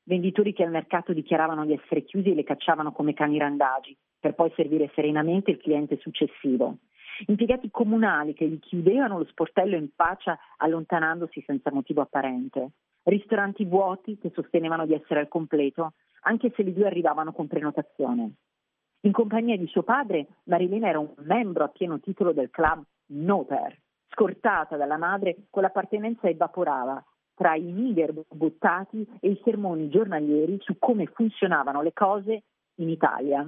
Venditori 0.07 0.53
che 0.53 0.63
al 0.63 0.71
mercato 0.71 1.11
dichiaravano 1.11 1.65
di 1.65 1.73
essere 1.73 2.03
chiusi 2.03 2.31
e 2.31 2.33
le 2.33 2.43
cacciavano 2.43 2.93
come 2.93 3.13
cani 3.13 3.37
randagi, 3.37 3.95
per 4.19 4.33
poi 4.33 4.51
servire 4.55 4.89
serenamente 4.95 5.51
il 5.51 5.57
cliente 5.57 5.97
successivo. 5.97 6.77
Impiegati 7.27 7.69
comunali 7.69 8.33
che 8.33 8.47
gli 8.47 8.59
chiudevano 8.59 9.17
lo 9.17 9.25
sportello 9.25 9.75
in 9.75 9.89
faccia 9.95 10.37
allontanandosi 10.57 11.43
senza 11.45 11.71
motivo 11.71 12.01
apparente. 12.01 12.71
Ristoranti 13.03 13.65
vuoti 13.65 14.17
che 14.17 14.31
sostenevano 14.33 14.85
di 14.85 14.93
essere 14.93 15.19
al 15.19 15.27
completo, 15.27 15.93
anche 16.21 16.51
se 16.55 16.63
le 16.63 16.73
due 16.73 16.87
arrivavano 16.87 17.33
con 17.33 17.47
prenotazione. 17.47 18.31
In 19.01 19.11
compagnia 19.11 19.57
di 19.57 19.67
suo 19.67 19.83
padre, 19.83 20.27
Marilena 20.43 20.87
era 20.87 20.99
un 20.99 21.13
membro 21.17 21.63
a 21.63 21.69
pieno 21.69 21.99
titolo 21.99 22.31
del 22.31 22.49
club 22.49 22.83
Noter. 23.07 23.77
Scortata 24.09 24.77
dalla 24.77 24.97
madre, 24.97 25.47
quell'appartenenza 25.49 26.27
evaporava 26.29 27.03
tra 27.38 27.56
i 27.56 27.71
niger 27.71 28.13
buttati 28.30 29.08
e 29.19 29.30
i 29.30 29.41
sermoni 29.43 29.89
giornalieri 29.89 30.58
su 30.62 30.78
come 30.80 31.06
funzionavano 31.06 31.84
le 31.84 31.93
cose 31.93 32.41
in 32.76 32.89
Italia. 32.89 33.47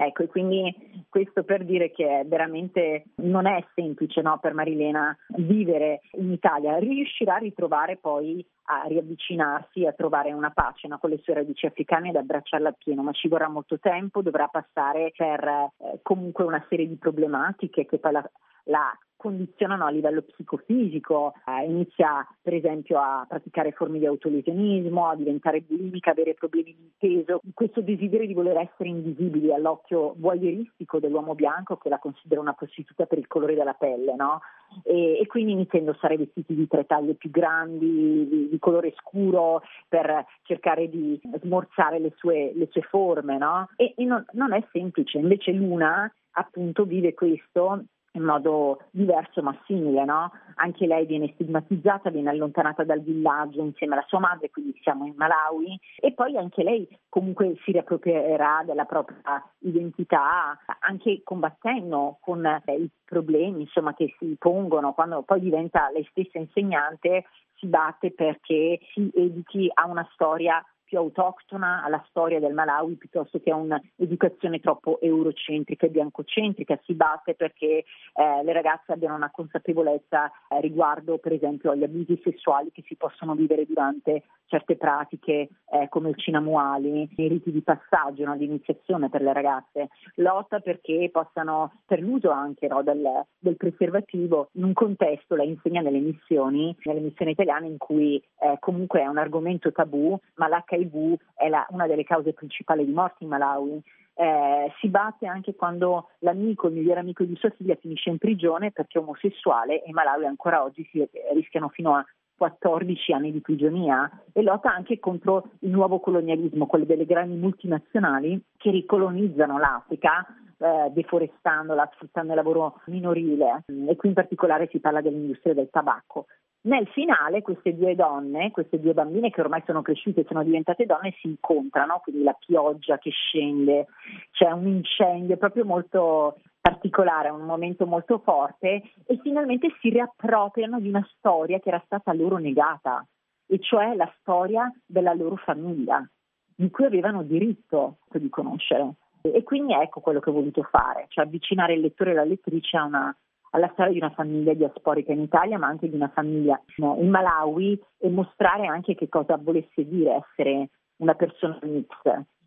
Ecco, 0.00 0.22
e 0.22 0.26
quindi 0.28 1.04
questo 1.08 1.42
per 1.42 1.64
dire 1.64 1.90
che 1.90 2.24
veramente 2.24 3.06
non 3.16 3.46
è 3.46 3.64
semplice 3.74 4.22
no, 4.22 4.38
per 4.38 4.54
Marilena 4.54 5.16
vivere 5.38 6.02
in 6.12 6.30
Italia, 6.30 6.78
riuscirà 6.78 7.34
a 7.34 7.38
ritrovare 7.38 7.96
poi 7.96 8.44
a 8.70 8.82
riavvicinarsi, 8.86 9.86
a 9.86 9.92
trovare 9.92 10.32
una 10.32 10.50
pace 10.50 10.86
no, 10.86 10.98
con 10.98 11.10
le 11.10 11.18
sue 11.18 11.34
radici 11.34 11.66
africane 11.66 12.10
ed 12.10 12.16
abbracciarla 12.16 12.68
appieno, 12.68 13.02
ma 13.02 13.12
ci 13.12 13.26
vorrà 13.26 13.48
molto 13.48 13.78
tempo, 13.80 14.22
dovrà 14.22 14.46
passare 14.46 15.12
per 15.16 15.42
eh, 15.44 15.98
comunque 16.02 16.44
una 16.44 16.64
serie 16.68 16.86
di 16.86 16.96
problematiche 16.96 17.86
che 17.86 17.98
poi 17.98 18.12
la, 18.12 18.30
la 18.68 18.96
condizionano 19.18 19.84
a 19.84 19.90
livello 19.90 20.22
psicofisico, 20.22 21.34
eh, 21.44 21.64
inizia 21.64 22.24
per 22.40 22.54
esempio 22.54 23.00
a 23.00 23.26
praticare 23.28 23.72
forme 23.72 23.98
di 23.98 24.06
autolesionismo, 24.06 25.08
a 25.08 25.16
diventare 25.16 25.60
bulimica, 25.60 26.12
avere 26.12 26.34
problemi 26.34 26.74
di 26.74 26.90
peso, 26.96 27.40
questo 27.52 27.80
desiderio 27.82 28.28
di 28.28 28.32
voler 28.32 28.56
essere 28.58 28.88
invisibili 28.88 29.52
all'occhio 29.52 30.14
voyeuristico 30.18 31.00
dell'uomo 31.00 31.34
bianco 31.34 31.76
che 31.76 31.88
la 31.88 31.98
considera 31.98 32.40
una 32.40 32.52
prostituta 32.52 33.06
per 33.06 33.18
il 33.18 33.26
colore 33.26 33.56
della 33.56 33.74
pelle, 33.74 34.14
no? 34.14 34.40
e, 34.84 35.18
e, 35.18 35.26
quindi 35.26 35.52
inizia 35.52 35.78
a 35.78 35.82
indossare 35.82 36.16
vestiti 36.16 36.54
di 36.54 36.68
tre 36.68 36.86
taglie 36.86 37.14
più 37.14 37.30
grandi, 37.30 38.28
di, 38.28 38.48
di 38.48 38.58
colore 38.60 38.94
scuro, 38.98 39.62
per 39.88 40.24
cercare 40.42 40.88
di 40.88 41.20
smorzare 41.42 41.98
le 41.98 42.12
sue, 42.16 42.52
le 42.54 42.68
sue 42.70 42.82
forme, 42.82 43.36
no? 43.36 43.68
E, 43.74 43.94
e 43.96 44.04
non, 44.04 44.24
non 44.32 44.52
è 44.52 44.64
semplice, 44.70 45.18
invece 45.18 45.50
Luna 45.50 46.10
appunto 46.32 46.84
vive 46.84 47.14
questo 47.14 47.82
in 48.12 48.22
modo 48.22 48.80
diverso 48.90 49.42
ma 49.42 49.56
simile, 49.66 50.04
no? 50.04 50.32
Anche 50.56 50.86
lei 50.86 51.06
viene 51.06 51.30
stigmatizzata, 51.34 52.10
viene 52.10 52.30
allontanata 52.30 52.84
dal 52.84 53.02
villaggio 53.02 53.62
insieme 53.62 53.94
alla 53.94 54.04
sua 54.08 54.18
madre, 54.18 54.50
quindi 54.50 54.78
siamo 54.82 55.06
in 55.06 55.14
Malawi, 55.16 55.78
e 56.00 56.12
poi 56.12 56.36
anche 56.36 56.62
lei 56.62 56.88
comunque 57.08 57.54
si 57.64 57.72
riapproprierà 57.72 58.62
della 58.64 58.84
propria 58.84 59.42
identità, 59.60 60.58
anche 60.80 61.20
combattendo 61.22 62.18
con 62.20 62.44
i 62.66 62.90
problemi 63.04 63.62
insomma, 63.62 63.94
che 63.94 64.14
si 64.18 64.36
pongono, 64.38 64.92
quando 64.92 65.22
poi 65.22 65.40
diventa 65.40 65.90
lei 65.90 66.06
stessa 66.10 66.38
insegnante 66.38 67.24
si 67.58 67.66
batte 67.66 68.12
perché 68.12 68.78
si 68.92 69.10
educhi 69.14 69.70
a 69.72 69.86
una 69.86 70.08
storia 70.12 70.64
più 70.88 70.98
autoctona 70.98 71.84
alla 71.84 72.02
storia 72.08 72.40
del 72.40 72.54
Malawi 72.54 72.94
piuttosto 72.94 73.38
che 73.40 73.50
a 73.50 73.56
un'educazione 73.56 74.58
troppo 74.58 74.98
eurocentrica 75.00 75.84
e 75.84 75.90
biancocentrica. 75.90 76.80
Si 76.84 76.94
batte 76.94 77.34
perché 77.34 77.84
eh, 78.14 78.42
le 78.42 78.52
ragazze 78.52 78.92
abbiano 78.92 79.14
una 79.14 79.30
consapevolezza 79.30 80.30
eh, 80.48 80.60
riguardo 80.60 81.18
per 81.18 81.32
esempio 81.32 81.72
agli 81.72 81.84
abusi 81.84 82.18
sessuali 82.24 82.72
che 82.72 82.82
si 82.86 82.96
possono 82.96 83.34
vivere 83.34 83.66
durante 83.66 84.22
certe 84.48 84.76
pratiche 84.76 85.48
eh, 85.70 85.88
come 85.88 86.08
il 86.08 86.16
cinamuali, 86.16 87.08
i 87.16 87.28
riti 87.28 87.52
di 87.52 87.62
passaggio, 87.62 88.24
no, 88.24 88.36
di 88.36 88.44
iniziazione 88.44 89.08
per 89.08 89.22
le 89.22 89.32
ragazze. 89.32 89.88
Lotta 90.16 90.60
perché 90.60 91.08
possano, 91.12 91.72
per 91.86 92.00
l'uso 92.00 92.30
anche 92.30 92.66
no, 92.66 92.82
del, 92.82 93.06
del, 93.38 93.56
preservativo, 93.56 94.48
in 94.52 94.64
un 94.64 94.72
contesto, 94.72 95.36
la 95.36 95.44
insegna 95.44 95.82
nelle 95.82 95.98
missioni, 95.98 96.74
nelle 96.84 97.00
missioni 97.00 97.32
italiane 97.32 97.66
in 97.66 97.78
cui 97.78 98.16
eh, 98.40 98.56
comunque 98.58 99.00
è 99.00 99.06
un 99.06 99.18
argomento 99.18 99.70
tabù, 99.70 100.18
ma 100.36 100.48
l'HIV 100.48 100.77
l'HIV 100.78 101.16
è 101.34 101.48
la, 101.48 101.66
una 101.70 101.86
delle 101.86 102.04
cause 102.04 102.32
principali 102.32 102.84
di 102.84 102.92
morte 102.92 103.24
in 103.24 103.30
Malawi. 103.30 103.82
Eh, 104.14 104.72
si 104.80 104.88
batte 104.88 105.26
anche 105.26 105.54
quando 105.54 106.08
l'amico, 106.20 106.66
il 106.66 106.74
migliore 106.74 107.00
amico 107.00 107.22
di 107.22 107.36
sua 107.36 107.50
figlia 107.50 107.76
finisce 107.76 108.10
in 108.10 108.18
prigione 108.18 108.72
perché 108.72 108.98
è 108.98 109.02
omosessuale 109.02 109.82
e 109.82 109.88
in 109.88 109.94
Malawi 109.94 110.26
ancora 110.26 110.62
oggi 110.62 110.88
si 110.90 111.06
rischiano 111.32 111.68
fino 111.68 111.94
a 111.94 112.04
14 112.38 113.12
anni 113.12 113.32
di 113.32 113.40
prigionia 113.40 114.08
e 114.32 114.42
lotta 114.42 114.72
anche 114.72 114.98
contro 114.98 115.50
il 115.60 115.70
nuovo 115.70 115.98
colonialismo, 115.98 116.66
quello 116.66 116.84
delle 116.84 117.04
grandi 117.04 117.34
multinazionali 117.34 118.40
che 118.56 118.70
ricolonizzano 118.70 119.58
l'Africa 119.58 120.24
eh, 120.58 120.90
deforestandola, 120.92 121.90
sfruttando 121.94 122.30
il 122.30 122.36
lavoro 122.36 122.80
minorile 122.86 123.64
e 123.66 123.96
qui 123.96 124.08
in 124.08 124.14
particolare 124.14 124.68
si 124.70 124.78
parla 124.78 125.00
dell'industria 125.00 125.54
del 125.54 125.68
tabacco. 125.70 126.26
Nel 126.60 126.88
finale 126.88 127.40
queste 127.40 127.76
due 127.76 127.94
donne, 127.94 128.50
queste 128.50 128.80
due 128.80 128.92
bambine 128.92 129.30
che 129.30 129.40
ormai 129.40 129.62
sono 129.64 129.80
cresciute 129.80 130.20
e 130.22 130.24
sono 130.26 130.42
diventate 130.42 130.86
donne, 130.86 131.14
si 131.20 131.28
incontrano, 131.28 132.00
quindi 132.02 132.24
la 132.24 132.36
pioggia 132.38 132.98
che 132.98 133.10
scende, 133.10 133.86
c'è 134.32 134.50
un 134.50 134.66
incendio 134.66 135.36
proprio 135.36 135.64
molto 135.64 136.40
particolare, 136.60 137.30
un 137.30 137.46
momento 137.46 137.86
molto 137.86 138.18
forte 138.18 138.82
e 139.06 139.18
finalmente 139.22 139.68
si 139.80 139.88
riappropriano 139.90 140.80
di 140.80 140.88
una 140.88 141.06
storia 141.16 141.60
che 141.60 141.68
era 141.68 141.82
stata 141.86 142.12
loro 142.12 142.38
negata, 142.38 143.06
e 143.46 143.58
cioè 143.60 143.94
la 143.94 144.12
storia 144.20 144.70
della 144.84 145.14
loro 145.14 145.36
famiglia, 145.36 146.06
di 146.54 146.70
cui 146.70 146.84
avevano 146.84 147.22
diritto 147.22 147.98
di 148.12 148.28
conoscere. 148.28 148.94
E 149.22 149.42
quindi 149.42 149.72
ecco 149.72 150.00
quello 150.00 150.20
che 150.20 150.30
ho 150.30 150.34
voluto 150.34 150.62
fare, 150.64 151.06
cioè 151.08 151.24
avvicinare 151.24 151.74
il 151.74 151.80
lettore 151.80 152.10
e 152.10 152.14
la 152.14 152.24
lettrice 152.24 152.76
a 152.76 152.84
una 152.84 153.16
alla 153.50 153.70
storia 153.72 153.92
di 153.92 153.98
una 153.98 154.10
famiglia 154.10 154.54
diasporica 154.54 155.12
in 155.12 155.20
Italia, 155.20 155.58
ma 155.58 155.66
anche 155.66 155.88
di 155.88 155.94
una 155.94 156.08
famiglia 156.08 156.60
in 156.76 157.08
Malawi 157.08 157.80
e 157.98 158.08
mostrare 158.08 158.66
anche 158.66 158.94
che 158.94 159.08
cosa 159.08 159.36
volesse 159.36 159.86
dire 159.86 160.24
essere 160.26 160.70
una 160.96 161.14
persona 161.14 161.58
mix 161.62 161.86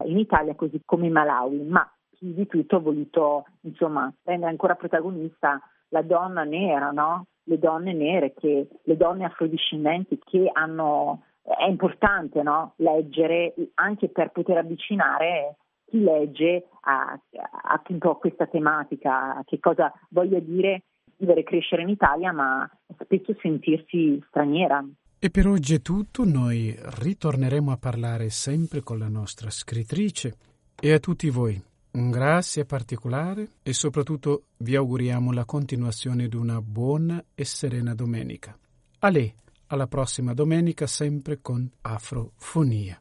in 0.05 0.17
Italia 0.17 0.55
così 0.55 0.81
come 0.85 1.07
in 1.07 1.13
Malawi, 1.13 1.61
ma 1.63 1.89
più 2.09 2.33
di 2.33 2.45
tutto 2.47 2.77
ho 2.77 2.81
voluto 2.81 3.45
insomma 3.61 4.13
rendere 4.23 4.51
ancora 4.51 4.75
protagonista 4.75 5.59
la 5.89 6.01
donna 6.01 6.43
nera, 6.43 6.91
no? 6.91 7.25
Le 7.43 7.57
donne 7.57 7.93
nere, 7.93 8.33
che, 8.33 8.67
le 8.83 8.97
donne 8.97 9.25
afrodiscendenti 9.25 10.19
che 10.23 10.49
hanno 10.53 11.23
è 11.43 11.65
importante 11.65 12.43
no? 12.43 12.73
leggere 12.77 13.53
anche 13.75 14.09
per 14.09 14.29
poter 14.31 14.57
avvicinare 14.57 15.57
chi 15.85 16.01
legge 16.01 16.67
a, 16.81 17.11
a, 17.11 17.19
appunto 17.63 18.11
a 18.11 18.17
questa 18.17 18.47
tematica, 18.47 19.35
a 19.35 19.43
che 19.43 19.59
cosa 19.59 19.91
voglia 20.09 20.39
dire 20.39 20.83
vivere 21.21 21.41
e 21.41 21.43
crescere 21.43 21.83
in 21.83 21.89
Italia, 21.89 22.33
ma 22.33 22.69
spesso 22.99 23.35
sentirsi 23.41 24.21
straniera. 24.27 24.83
E 25.19 25.29
per 25.29 25.47
oggi 25.47 25.75
è 25.75 25.81
tutto, 25.81 26.25
noi 26.25 26.75
ritorneremo 26.77 27.71
a 27.71 27.77
parlare 27.77 28.29
sempre 28.29 28.81
con 28.81 28.97
la 28.97 29.07
nostra 29.07 29.51
scrittrice 29.51 30.33
e 30.79 30.91
a 30.91 30.99
tutti 30.99 31.29
voi. 31.29 31.61
Un 31.91 32.09
grazie 32.09 32.65
particolare 32.65 33.47
e 33.61 33.73
soprattutto 33.73 34.45
vi 34.57 34.75
auguriamo 34.75 35.31
la 35.31 35.45
continuazione 35.45 36.27
di 36.27 36.35
una 36.35 36.61
buona 36.61 37.23
e 37.35 37.45
serena 37.45 37.93
domenica. 37.93 38.57
A 38.99 39.09
lei, 39.09 39.31
alla 39.67 39.87
prossima 39.87 40.33
domenica 40.33 40.87
sempre 40.87 41.39
con 41.41 41.69
Afrofonia. 41.81 43.00